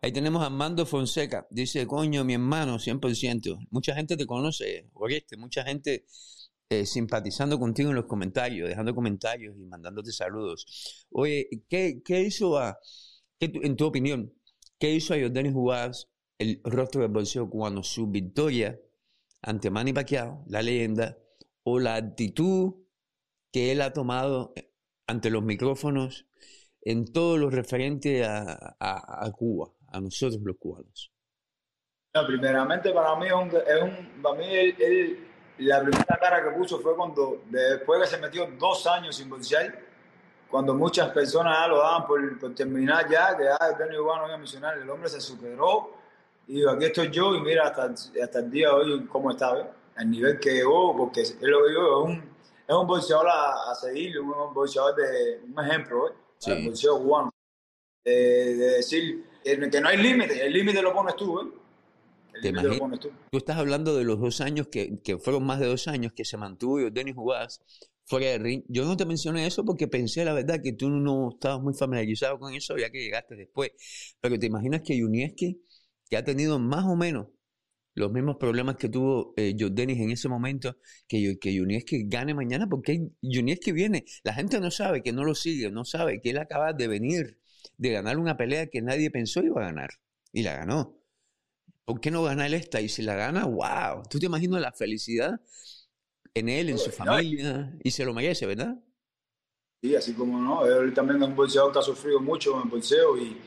Ahí 0.03 0.11
tenemos 0.11 0.41
a 0.41 0.47
Armando 0.47 0.85
Fonseca. 0.87 1.45
Dice, 1.51 1.85
coño, 1.85 2.23
mi 2.23 2.33
hermano, 2.33 2.79
100%. 2.79 3.59
Mucha 3.69 3.93
gente 3.93 4.17
te 4.17 4.25
conoce, 4.25 4.89
Oreste. 4.93 5.37
Mucha 5.37 5.63
gente 5.63 6.05
eh, 6.69 6.85
simpatizando 6.87 7.59
contigo 7.59 7.91
en 7.91 7.95
los 7.97 8.05
comentarios, 8.05 8.67
dejando 8.67 8.95
comentarios 8.95 9.55
y 9.55 9.65
mandándote 9.65 10.11
saludos. 10.11 11.05
Oye, 11.11 11.47
¿qué, 11.69 12.01
qué 12.03 12.21
hizo 12.21 12.57
a, 12.57 12.79
qué 13.39 13.51
en 13.61 13.75
tu 13.75 13.85
opinión, 13.85 14.33
qué 14.79 14.89
hizo 14.91 15.13
a 15.13 15.19
Jordanis 15.19 15.53
Jugás 15.53 16.07
el 16.41 16.61
rostro 16.63 17.01
del 17.01 17.11
boxeo 17.11 17.49
cubano? 17.49 17.83
Su 17.83 18.07
victoria 18.07 18.79
ante 19.41 19.69
Manny 19.69 19.93
Pacquiao, 19.93 20.43
la 20.47 20.61
leyenda, 20.61 21.17
o 21.63 21.79
la 21.79 21.95
actitud 21.95 22.75
que 23.51 23.71
él 23.71 23.81
ha 23.81 23.93
tomado 23.93 24.53
ante 25.07 25.29
los 25.29 25.43
micrófonos 25.43 26.27
en 26.81 27.11
todo 27.11 27.37
lo 27.37 27.49
referente 27.49 28.25
a, 28.25 28.41
a- 28.79 29.25
a 29.25 29.31
Cuba, 29.31 29.71
a 29.87 30.01
nosotros 30.01 30.41
los 30.43 30.57
cubanos. 30.57 31.11
No, 32.13 32.25
primeramente 32.27 32.91
para 32.91 33.15
mí 33.15 33.27
es 33.27 33.33
un, 33.33 33.49
para 34.21 34.35
mí 34.37 34.45
él, 34.53 34.75
él- 34.79 35.27
la 35.59 35.79
primera 35.81 36.17
cara 36.19 36.43
que 36.43 36.49
puso 36.57 36.79
fue 36.79 36.95
cuando 36.95 37.43
después 37.49 38.01
que 38.01 38.07
se 38.07 38.17
metió 38.17 38.47
dos 38.59 38.85
años 38.87 39.15
sin 39.15 39.29
boxear, 39.29 39.79
cuando 40.49 40.73
muchas 40.75 41.11
personas 41.11 41.57
ya 41.59 41.67
lo 41.67 41.77
daban 41.79 42.07
por, 42.07 42.39
por 42.39 42.55
terminar 42.55 43.09
ya, 43.09 43.37
que 43.37 43.45
ya 43.45 43.57
el 43.67 43.77
Danny 43.77 43.95
Iván 43.95 44.19
no 44.21 44.25
iba 44.27 44.35
a 44.35 44.37
mencionar, 44.37 44.77
el 44.77 44.89
hombre 44.89 45.09
se 45.09 45.21
superó 45.21 45.91
y 46.51 46.55
dijo, 46.55 46.69
aquí 46.71 46.83
estoy 46.83 47.09
yo 47.11 47.33
y 47.33 47.39
mira 47.39 47.67
hasta, 47.67 47.85
hasta 48.21 48.39
el 48.39 48.51
día 48.51 48.67
de 48.67 48.73
hoy 48.73 49.05
cómo 49.05 49.31
está, 49.31 49.53
¿ves? 49.53 49.67
el 49.97 50.11
nivel 50.11 50.37
que 50.37 50.51
llegó, 50.51 50.95
porque 50.97 51.21
es 51.21 51.37
lo 51.39 51.63
que 51.63 51.69
digo, 51.69 52.09
es 52.09 52.09
un, 52.09 52.23
es 52.67 52.75
un 52.75 52.87
boxeador 52.87 53.27
a, 53.29 53.71
a 53.71 53.75
seguir, 53.75 54.19
un 54.19 54.53
boxeador 54.53 54.93
de 54.97 55.39
un 55.45 55.65
ejemplo, 55.65 56.03
¿ves? 56.03 56.13
Sí. 56.39 56.51
el 56.51 56.65
boxeo 56.65 56.99
cubano, 56.99 57.33
de, 58.03 58.11
de 58.55 58.71
decir 58.71 59.25
que, 59.45 59.81
no 59.81 59.87
hay 59.87 59.97
límite, 59.97 60.45
el 60.45 60.51
límite 60.51 60.81
lo 60.81 60.91
pones 60.93 61.15
tú, 61.15 61.37
¿ves? 61.37 62.41
¿Te 62.41 62.49
imaginas? 62.49 62.99
tú. 62.99 63.11
Tú 63.31 63.37
estás 63.37 63.55
hablando 63.55 63.95
de 63.95 64.03
los 64.03 64.19
dos 64.19 64.41
años 64.41 64.67
que, 64.67 64.99
que 65.01 65.17
fueron 65.19 65.45
más 65.45 65.61
de 65.61 65.67
dos 65.67 65.87
años 65.87 66.11
que 66.11 66.25
se 66.25 66.35
mantuvo 66.35 66.79
Denis 66.89 67.15
Jugás 67.15 67.61
fuera 68.03 68.27
del 68.27 68.43
ring. 68.43 68.63
Yo 68.67 68.83
no 68.83 68.97
te 68.97 69.05
mencioné 69.05 69.47
eso 69.47 69.63
porque 69.63 69.87
pensé, 69.87 70.25
la 70.25 70.33
verdad, 70.33 70.59
que 70.61 70.73
tú 70.73 70.89
no 70.89 71.29
estabas 71.31 71.61
muy 71.61 71.73
familiarizado 71.73 72.37
con 72.39 72.53
eso 72.53 72.75
ya 72.77 72.89
que 72.89 72.99
llegaste 72.99 73.35
después. 73.35 73.71
Pero 74.19 74.37
te 74.37 74.47
imaginas 74.47 74.81
que 74.81 74.97
Yunieski, 74.97 75.61
que 76.11 76.17
ha 76.17 76.25
tenido 76.25 76.59
más 76.59 76.85
o 76.85 76.97
menos 76.97 77.27
los 77.95 78.11
mismos 78.11 78.35
problemas 78.37 78.75
que 78.75 78.89
tuvo 78.89 79.33
eh, 79.37 79.55
Jordanis 79.57 79.97
en 79.97 80.11
ese 80.11 80.27
momento, 80.27 80.77
que, 81.07 81.37
que 81.39 81.53
Yunieski 81.53 82.03
gane 82.07 82.33
mañana, 82.33 82.67
porque 82.67 83.09
Yunieski 83.21 83.71
viene. 83.71 84.03
La 84.23 84.33
gente 84.33 84.59
no 84.59 84.71
sabe 84.71 85.01
que 85.01 85.13
no 85.13 85.23
lo 85.23 85.35
sigue, 85.35 85.71
no 85.71 85.85
sabe 85.85 86.21
que 86.21 86.31
él 86.31 86.37
acaba 86.37 86.73
de 86.73 86.87
venir 86.87 87.39
de 87.77 87.91
ganar 87.91 88.17
una 88.17 88.35
pelea 88.35 88.67
que 88.67 88.81
nadie 88.81 89.09
pensó 89.09 89.41
iba 89.41 89.61
a 89.61 89.65
ganar. 89.67 89.89
Y 90.33 90.43
la 90.43 90.55
ganó. 90.57 91.01
¿Por 91.85 92.01
qué 92.01 92.11
no 92.11 92.23
ganar 92.23 92.53
esta? 92.53 92.81
Y 92.81 92.89
si 92.89 93.03
la 93.03 93.15
gana, 93.15 93.45
wow. 93.45 94.03
¿Tú 94.09 94.19
te 94.19 94.25
imaginas 94.25 94.61
la 94.61 94.73
felicidad 94.73 95.39
en 96.33 96.49
él, 96.49 96.69
en 96.69 96.77
su 96.77 96.91
familia? 96.91 97.73
Y 97.83 97.91
se 97.91 98.03
lo 98.03 98.13
merece, 98.13 98.45
¿verdad? 98.45 98.77
Sí, 99.81 99.95
así 99.95 100.13
como 100.13 100.39
no, 100.39 100.65
él 100.65 100.93
también 100.93 101.21
es 101.21 101.27
un 101.29 101.35
boxeador 101.35 101.71
que 101.71 101.79
ha 101.79 101.83
sufrido 101.83 102.19
mucho 102.19 102.55
en 102.55 102.63
el 102.63 102.69
boxeo 102.69 103.17
y 103.17 103.37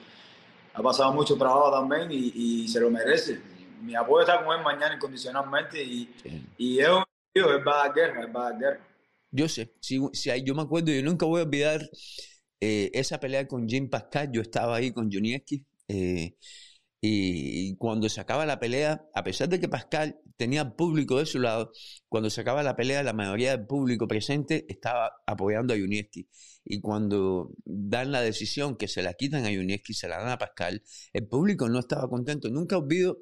ha 0.74 0.82
pasado 0.82 1.12
mucho 1.12 1.36
trabajo 1.36 1.70
también 1.70 2.10
y, 2.12 2.32
y 2.64 2.68
se 2.68 2.80
lo 2.80 2.90
merece. 2.90 3.40
Mi 3.82 3.94
apoyo 3.94 4.22
está 4.22 4.44
con 4.44 4.56
él 4.56 4.64
mañana 4.64 4.94
incondicionalmente 4.94 5.82
y, 5.82 6.10
y 6.58 6.78
es 6.80 6.88
un 6.88 7.04
tío, 7.32 7.50
él 7.56 7.66
va 7.66 7.84
a 7.84 7.92
guerra, 7.92 8.22
él 8.22 8.36
va 8.36 8.48
a 8.48 8.52
guerra. 8.52 8.80
Yo 9.30 9.48
sé, 9.48 9.72
si, 9.80 9.98
si 10.12 10.30
hay- 10.30 10.44
yo 10.44 10.54
me 10.54 10.62
acuerdo, 10.62 10.92
yo 10.92 11.02
nunca 11.02 11.26
voy 11.26 11.40
a 11.40 11.44
olvidar 11.44 11.80
eh, 12.60 12.90
esa 12.94 13.18
pelea 13.20 13.46
con 13.48 13.68
Jim 13.68 13.90
Pascal, 13.90 14.30
yo 14.32 14.40
estaba 14.42 14.76
ahí 14.76 14.92
con 14.92 15.10
Junieski, 15.12 15.64
eh, 15.88 16.36
y, 17.00 17.70
y 17.70 17.76
cuando 17.76 18.08
se 18.08 18.20
acaba 18.20 18.46
la 18.46 18.60
pelea, 18.60 19.04
a 19.14 19.24
pesar 19.24 19.48
de 19.48 19.60
que 19.60 19.68
Pascal 19.68 20.18
tenía 20.36 20.74
público 20.76 21.18
de 21.18 21.26
su 21.26 21.38
lado, 21.40 21.72
cuando 22.08 22.30
se 22.30 22.40
acaba 22.40 22.62
la 22.62 22.76
pelea, 22.76 23.02
la 23.02 23.12
mayoría 23.12 23.56
del 23.56 23.66
público 23.66 24.06
presente 24.08 24.64
estaba 24.68 25.12
apoyando 25.26 25.74
a 25.74 25.76
Junieski. 25.78 26.28
Y 26.64 26.80
cuando 26.80 27.52
dan 27.64 28.12
la 28.12 28.20
decisión 28.22 28.76
que 28.76 28.88
se 28.88 29.02
la 29.02 29.14
quitan 29.14 29.44
a 29.44 29.48
Junieski, 29.54 29.94
se 29.94 30.08
la 30.08 30.18
dan 30.18 30.30
a 30.30 30.38
Pascal, 30.38 30.82
el 31.12 31.26
público 31.26 31.68
no 31.68 31.78
estaba 31.80 32.08
contento. 32.08 32.48
Nunca 32.50 32.78
olvido 32.78 33.18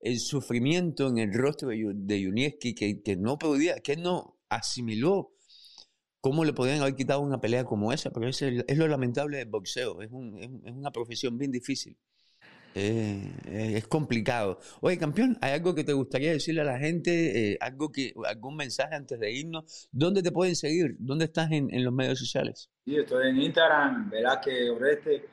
el 0.00 0.18
sufrimiento 0.20 1.08
en 1.08 1.18
el 1.18 1.32
rostro 1.34 1.68
de, 1.68 1.92
de 1.94 2.58
que, 2.60 3.02
que 3.02 3.16
no 3.16 3.38
podía, 3.38 3.76
que 3.80 3.96
no 3.96 4.38
asimiló 4.48 5.32
cómo 6.20 6.44
le 6.44 6.52
podían 6.52 6.80
haber 6.80 6.96
quitado 6.96 7.20
una 7.20 7.40
pelea 7.40 7.64
como 7.64 7.92
esa, 7.92 8.10
pero 8.10 8.28
es, 8.28 8.42
es 8.42 8.78
lo 8.78 8.88
lamentable 8.88 9.38
del 9.38 9.48
boxeo, 9.48 10.02
es 10.02 10.10
un- 10.12 10.38
es 10.64 10.72
una 10.72 10.90
profesión 10.92 11.38
bien 11.38 11.50
difícil. 11.52 11.96
Eh, 12.78 13.32
eh, 13.46 13.72
es 13.78 13.86
complicado. 13.88 14.60
Oye, 14.82 14.98
campeón, 14.98 15.38
¿hay 15.40 15.52
algo 15.52 15.74
que 15.74 15.82
te 15.82 15.94
gustaría 15.94 16.32
decirle 16.32 16.60
a 16.60 16.64
la 16.64 16.78
gente? 16.78 17.52
Eh, 17.52 17.58
algo 17.58 17.90
que, 17.90 18.12
¿Algún 18.26 18.54
mensaje 18.54 18.94
antes 18.94 19.18
de 19.18 19.32
irnos? 19.32 19.88
¿Dónde 19.92 20.22
te 20.22 20.30
pueden 20.30 20.54
seguir? 20.54 20.94
¿Dónde 20.98 21.24
estás 21.24 21.50
en, 21.52 21.72
en 21.72 21.82
los 21.82 21.94
medios 21.94 22.18
sociales? 22.18 22.68
Sí, 22.84 22.96
estoy 22.96 23.30
en 23.30 23.40
Instagram, 23.40 24.10
Velázquez 24.10 24.68
Oreste, 24.68 25.24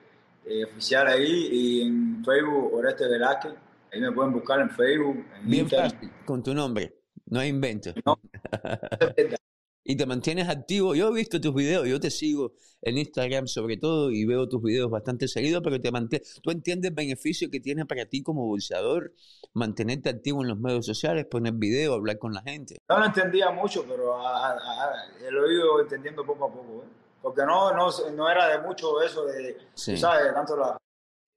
eh, 0.45 0.63
oficial 0.63 1.06
ahí, 1.08 1.49
y 1.51 1.82
en 1.82 2.23
Facebook, 2.23 2.73
Oreste 2.75 3.10
Velázquez. 3.10 3.51
Ahí 3.91 3.99
me 3.99 4.12
pueden 4.13 4.32
buscar 4.32 4.62
en 4.62 4.69
Facebook, 4.69 5.25
en 5.41 5.49
Bien 5.49 5.63
Instagram. 5.63 5.91
fácil, 5.91 6.12
con 6.23 6.41
tu 6.43 6.53
nombre. 6.53 6.93
No 7.25 7.41
hay 7.41 7.49
invento. 7.49 7.93
No. 8.06 8.19
y 9.86 9.96
te 9.98 10.06
mantienes 10.06 10.48
activo. 10.50 10.96
Yo 10.96 11.10
he 11.10 11.13
visto 11.13 11.39
tus 11.41 11.54
videos, 11.54 11.88
yo 11.88 12.00
te 12.00 12.10
sigo 12.10 12.54
en 12.82 12.98
Instagram 12.98 13.48
sobre 13.48 13.78
todo 13.78 14.12
y 14.12 14.26
veo 14.26 14.48
tus 14.48 14.62
videos 14.62 14.89
bastante 14.89 15.28
seguidos, 15.28 15.62
pero 15.63 15.80
te 15.80 15.91
mantienes, 15.91 16.39
tú 16.41 16.52
entiendes 16.52 16.89
el 16.89 16.96
beneficio 16.96 17.50
que 17.50 17.60
tiene 17.60 17.86
para 17.86 18.06
ti 18.06 18.22
como 18.24 18.46
bolseador 18.46 19.13
mantenerte 19.54 20.10
activo 20.10 20.41
en 20.41 20.50
los 20.50 20.60
medios 20.60 20.86
sociales, 20.86 21.26
poner 21.26 21.54
videos, 21.54 21.96
hablar 21.96 22.17
con 22.17 22.34
la 22.34 22.41
gente. 22.41 22.78
No 22.89 23.00
lo 23.00 23.06
entendía 23.06 23.52
mucho, 23.52 23.86
pero 23.88 24.15
a- 24.15 24.52
a- 24.52 24.54
a- 24.58 25.32
lo 25.32 25.46
he 25.48 25.54
ido 25.54 25.82
entendiendo 25.82 26.26
poco 26.26 26.46
a 26.46 26.52
poco. 26.52 26.84
¿eh? 26.84 26.88
Porque 27.22 27.41
no, 27.46 27.72
no, 27.74 27.89
no 28.15 28.30
era 28.30 28.48
de 28.50 28.60
mucho 28.67 29.02
eso 29.02 29.26
de, 29.26 29.58
Sí. 29.74 29.93
tú 29.93 29.98
sabes, 30.00 30.34
tanto 30.34 30.58
la... 30.58 30.78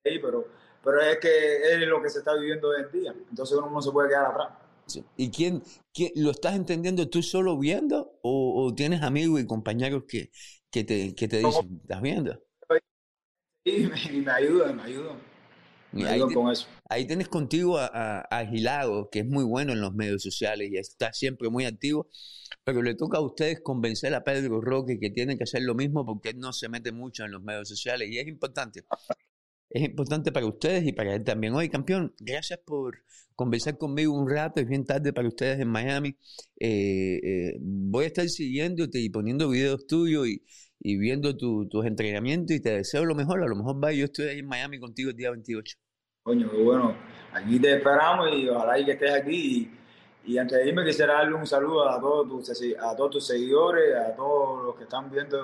pero, 0.02 0.46
pero 0.82 1.00
es 1.00 1.18
que 1.18 1.62
es 1.74 1.80
lo 1.88 2.02
que 2.02 2.10
se 2.10 2.18
está 2.20 2.34
viviendo 2.34 2.68
hoy 2.68 2.82
en 2.82 2.90
día. 3.00 3.14
Entonces 3.30 3.56
uno 3.56 3.70
no 3.70 3.80
se 3.82 3.90
puede 3.92 4.08
quedar 4.08 4.26
atrás. 4.26 4.48
Sí. 4.86 5.04
¿Y 5.16 5.30
quién, 5.30 5.62
quién- 5.92 6.12
lo 6.16 6.30
estás 6.30 6.54
entendiendo 6.54 7.08
tú 7.10 7.22
solo 7.22 7.58
viendo 7.58 8.18
o, 8.22 8.64
o 8.66 8.74
tienes 8.74 9.02
amigos 9.02 9.40
y 9.40 9.46
compañeros 9.46 10.04
que, 10.08 10.30
que, 10.70 10.84
te, 10.84 11.14
que 11.14 11.28
te 11.28 11.38
dicen, 11.38 11.80
¿estás 11.82 12.00
viendo? 12.02 12.40
Y 13.64 13.80
me, 13.86 14.22
me 14.22 14.30
ayudan, 14.32 14.76
me 14.76 14.82
ayudan. 14.84 15.18
Y 15.92 16.02
Me 16.02 16.08
ahí 16.08 16.20
con 16.32 16.50
eso. 16.50 16.68
Ahí 16.88 17.06
tienes 17.06 17.28
contigo 17.28 17.78
a, 17.78 17.86
a, 17.86 18.20
a 18.22 18.46
Gilago, 18.46 19.10
que 19.10 19.20
es 19.20 19.26
muy 19.26 19.44
bueno 19.44 19.72
en 19.72 19.80
los 19.80 19.94
medios 19.94 20.22
sociales 20.22 20.70
y 20.72 20.76
está 20.78 21.12
siempre 21.12 21.50
muy 21.50 21.64
activo, 21.64 22.08
pero 22.64 22.82
le 22.82 22.94
toca 22.94 23.18
a 23.18 23.22
ustedes 23.22 23.60
convencer 23.62 24.14
a 24.14 24.24
Pedro 24.24 24.60
Roque 24.60 24.98
que 25.00 25.10
tiene 25.10 25.36
que 25.38 25.44
hacer 25.44 25.62
lo 25.62 25.74
mismo 25.74 26.06
porque 26.06 26.30
él 26.30 26.38
no 26.40 26.52
se 26.52 26.68
mete 26.68 26.92
mucho 26.92 27.24
en 27.24 27.32
los 27.32 27.42
medios 27.42 27.68
sociales 27.68 28.10
y 28.10 28.18
es 28.18 28.28
importante. 28.28 28.84
Es 29.70 29.82
importante 29.82 30.32
para 30.32 30.46
ustedes 30.46 30.84
y 30.86 30.92
para 30.92 31.14
él 31.14 31.24
también. 31.24 31.54
Oye, 31.54 31.68
campeón, 31.70 32.14
gracias 32.18 32.60
por 32.64 32.98
conversar 33.34 33.76
conmigo 33.78 34.12
un 34.14 34.28
rato. 34.30 34.60
Es 34.60 34.68
bien 34.68 34.84
tarde 34.86 35.12
para 35.12 35.28
ustedes 35.28 35.60
en 35.60 35.68
Miami. 35.68 36.16
Eh, 36.60 37.20
eh, 37.22 37.58
voy 37.60 38.04
a 38.04 38.06
estar 38.08 38.28
siguiéndote 38.28 39.00
y 39.00 39.10
poniendo 39.10 39.48
videos 39.50 39.86
tuyos 39.86 40.28
y, 40.28 40.42
y 40.80 40.96
viendo 40.98 41.36
tu- 41.36 41.68
tus 41.68 41.84
entrenamientos 41.86 42.56
y 42.56 42.60
te 42.62 42.70
deseo 42.70 43.04
lo 43.04 43.14
mejor. 43.14 43.42
A 43.42 43.46
lo 43.48 43.56
mejor 43.56 43.82
va 43.82 43.92
yo 43.92 44.04
estoy 44.06 44.26
ahí 44.28 44.38
en 44.40 44.46
Miami 44.46 44.78
contigo 44.78 45.10
el 45.10 45.16
día 45.16 45.30
28. 45.30 45.76
Coño, 46.22 46.48
bueno. 46.64 46.96
Aquí 47.32 47.58
te 47.60 47.76
esperamos 47.76 48.28
y 48.34 48.48
ojalá 48.48 48.78
y 48.78 48.84
que 48.84 48.92
estés 48.92 49.12
aquí. 49.12 49.70
Y, 50.24 50.32
y 50.34 50.38
antes 50.38 50.58
de 50.58 50.68
irme 50.68 50.84
quisiera 50.84 51.14
darle 51.14 51.34
un 51.34 51.46
saludo 51.46 51.88
a 51.88 52.00
todos 52.00 52.28
tus, 52.28 52.62
a 52.80 52.96
todos 52.96 53.10
tus 53.10 53.26
seguidores, 53.26 53.94
a 53.96 54.14
todos 54.16 54.64
los 54.64 54.76
que 54.76 54.84
están 54.84 55.10
viendo, 55.10 55.38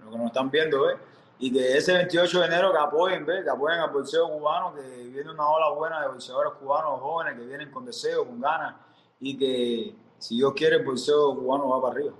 los 0.00 0.10
que 0.10 0.16
nos 0.18 0.26
están 0.26 0.50
viendo, 0.50 0.86
¿ves? 0.86 0.96
Y 1.44 1.52
que 1.52 1.76
ese 1.76 1.92
28 1.92 2.40
de 2.40 2.46
enero 2.46 2.72
que 2.72 2.78
apoyen, 2.78 3.26
¿ves? 3.26 3.44
Que 3.44 3.50
apoyen 3.50 3.78
al 3.78 3.90
boxeo 3.90 4.30
cubano, 4.30 4.74
que 4.74 4.80
viene 5.10 5.30
una 5.30 5.46
ola 5.46 5.76
buena 5.76 6.00
de 6.00 6.08
boxeadores 6.08 6.54
cubanos 6.54 6.98
jóvenes 7.02 7.38
que 7.38 7.44
vienen 7.44 7.70
con 7.70 7.84
deseo, 7.84 8.26
con 8.26 8.40
ganas 8.40 8.76
y 9.20 9.36
que 9.36 9.94
si 10.16 10.36
Dios 10.36 10.54
quiere 10.54 10.76
el 10.76 10.86
boxeo 10.86 11.36
cubano 11.36 11.68
va 11.68 11.82
para 11.82 11.94
arriba. 11.96 12.14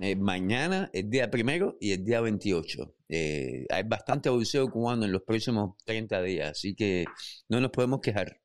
Eh, 0.00 0.16
mañana, 0.16 0.90
el 0.92 1.08
día 1.08 1.30
primero 1.30 1.76
y 1.78 1.92
el 1.92 2.04
día 2.04 2.20
28. 2.20 2.94
Eh, 3.10 3.64
hay 3.70 3.84
bastante 3.84 4.28
boxeo 4.28 4.68
cubano 4.68 5.04
en 5.04 5.12
los 5.12 5.22
próximos 5.22 5.76
30 5.84 6.22
días, 6.22 6.50
así 6.50 6.74
que 6.74 7.04
no 7.48 7.60
nos 7.60 7.70
podemos 7.70 8.00
quejar. 8.00 8.40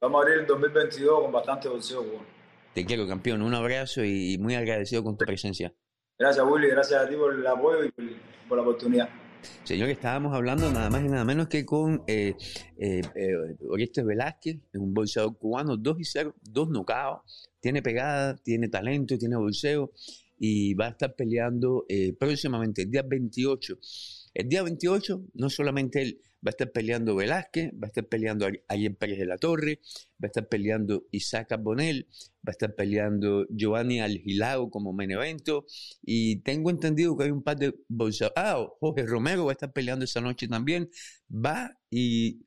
Vamos 0.00 0.18
a 0.18 0.22
abrir 0.22 0.40
el 0.40 0.46
2022 0.48 1.20
con 1.22 1.30
bastante 1.30 1.68
boxeo 1.68 2.02
cubano. 2.02 2.26
Te 2.74 2.84
quiero, 2.84 3.06
campeón. 3.06 3.42
Un 3.42 3.54
abrazo 3.54 4.02
y 4.02 4.36
muy 4.40 4.56
agradecido 4.56 5.04
con 5.04 5.16
tu 5.16 5.24
presencia. 5.24 5.72
Gracias, 6.18 6.44
Willy. 6.44 6.70
Gracias 6.70 7.00
a 7.00 7.08
ti 7.08 7.14
por 7.14 7.32
el 7.32 7.46
apoyo 7.46 7.84
y 7.84 7.92
por, 8.48 8.58
la 8.58 8.62
oportunidad. 8.62 9.08
Señor, 9.64 9.90
estábamos 9.90 10.34
hablando 10.34 10.70
nada 10.72 10.88
más 10.90 11.04
y 11.04 11.08
nada 11.08 11.24
menos 11.24 11.48
que 11.48 11.66
con 11.66 12.02
eh, 12.06 12.34
eh, 12.78 13.02
eh 13.14 13.56
Orestes 13.68 14.04
Velázquez, 14.04 14.58
un 14.74 14.94
boxeador 14.94 15.36
cubano, 15.36 15.76
2 15.76 16.00
y 16.00 16.04
0, 16.04 16.34
2 16.42 16.70
nocaos, 16.70 17.48
tiene 17.60 17.82
pegada, 17.82 18.36
tiene 18.36 18.68
talento, 18.68 19.18
tiene 19.18 19.36
bolseo 19.36 19.92
y 20.38 20.74
va 20.74 20.86
a 20.86 20.90
estar 20.90 21.14
peleando 21.14 21.84
eh, 21.88 22.14
próximamente, 22.18 22.82
el 22.82 22.90
día 22.90 23.02
28. 23.02 23.78
El 24.34 24.48
día 24.48 24.62
28, 24.62 25.24
no 25.34 25.50
solamente 25.50 26.02
él 26.02 26.20
va 26.46 26.48
a 26.48 26.50
estar 26.50 26.70
peleando 26.70 27.16
Velázquez, 27.16 27.72
va 27.72 27.86
a 27.86 27.88
estar 27.88 28.06
peleando 28.06 28.46
Ayer 28.68 28.96
Pérez 28.96 29.18
de 29.18 29.26
la 29.26 29.38
Torre, 29.38 29.80
va 30.22 30.24
a 30.24 30.26
estar 30.26 30.48
peleando 30.48 31.04
Isaac 31.10 31.56
Bonel, 31.60 32.06
va 32.46 32.48
a 32.48 32.50
estar 32.52 32.74
peleando 32.74 33.46
Giovanni 33.50 34.00
Algilao 34.00 34.70
como 34.70 34.92
main 34.92 35.10
evento, 35.10 35.66
y 36.02 36.40
tengo 36.42 36.70
entendido 36.70 37.16
que 37.16 37.24
hay 37.24 37.30
un 37.30 37.42
par 37.42 37.58
de 37.58 37.74
bolsas. 37.88 38.32
Ah, 38.36 38.64
Jorge 38.80 39.06
Romero 39.06 39.44
va 39.46 39.52
a 39.52 39.54
estar 39.54 39.72
peleando 39.72 40.04
esa 40.04 40.20
noche 40.20 40.48
también. 40.48 40.90
Va 41.30 41.78
y 41.90 42.46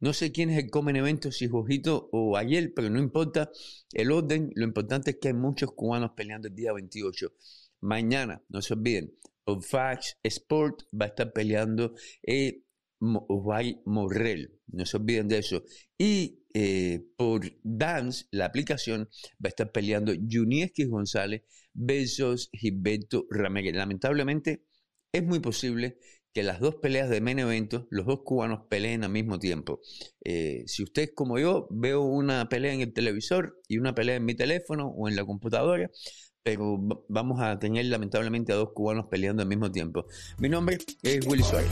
no 0.00 0.12
sé 0.12 0.30
quién 0.32 0.50
es 0.50 0.62
el 0.62 0.70
comen 0.70 0.96
evento, 0.96 1.32
si 1.32 1.48
Jojito 1.48 2.08
o 2.12 2.36
ayer, 2.36 2.72
pero 2.74 2.88
no 2.90 2.98
importa 2.98 3.50
el 3.92 4.12
orden. 4.12 4.50
Lo 4.54 4.64
importante 4.64 5.12
es 5.12 5.16
que 5.20 5.28
hay 5.28 5.34
muchos 5.34 5.72
cubanos 5.72 6.12
peleando 6.16 6.48
el 6.48 6.54
día 6.54 6.72
28. 6.72 7.32
Mañana, 7.80 8.42
no 8.48 8.62
se 8.62 8.74
olviden, 8.74 9.12
Fax 9.60 10.18
Sport 10.22 10.82
va 10.92 11.06
a 11.06 11.08
estar 11.08 11.32
peleando 11.32 11.94
eh, 12.22 12.62
Morrell. 13.00 14.60
No 14.68 14.86
se 14.86 14.96
olviden 14.96 15.28
de 15.28 15.38
eso. 15.38 15.62
Y 15.96 16.40
eh, 16.54 17.04
por 17.16 17.42
Dance, 17.62 18.26
la 18.30 18.46
aplicación, 18.46 19.08
va 19.44 19.46
a 19.46 19.48
estar 19.48 19.72
peleando 19.72 20.12
Junieski 20.12 20.86
González 20.86 21.42
versus 21.72 22.48
Gilberto 22.52 23.26
Ramírez. 23.30 23.74
Lamentablemente, 23.74 24.64
es 25.12 25.22
muy 25.22 25.40
posible 25.40 25.98
que 26.32 26.42
las 26.42 26.60
dos 26.60 26.76
peleas 26.76 27.08
de 27.08 27.20
main 27.20 27.38
evento, 27.38 27.86
los 27.90 28.06
dos 28.06 28.20
cubanos 28.24 28.66
peleen 28.68 29.04
al 29.04 29.10
mismo 29.10 29.38
tiempo. 29.38 29.80
Eh, 30.24 30.64
si 30.66 30.82
usted 30.82 31.10
como 31.14 31.38
yo 31.38 31.66
veo 31.70 32.02
una 32.02 32.48
pelea 32.48 32.72
en 32.74 32.80
el 32.80 32.92
televisor 32.92 33.60
y 33.66 33.78
una 33.78 33.94
pelea 33.94 34.16
en 34.16 34.24
mi 34.24 34.34
teléfono 34.34 34.88
o 34.88 35.08
en 35.08 35.16
la 35.16 35.24
computadora, 35.24 35.90
pero 36.42 36.78
vamos 37.08 37.40
a 37.40 37.58
tener 37.58 37.86
lamentablemente 37.86 38.52
a 38.52 38.56
dos 38.56 38.70
cubanos 38.72 39.06
peleando 39.06 39.42
al 39.42 39.48
mismo 39.48 39.70
tiempo. 39.70 40.06
Mi 40.38 40.48
nombre 40.48 40.78
es 41.02 41.26
Willy 41.26 41.42
Suárez. 41.42 41.70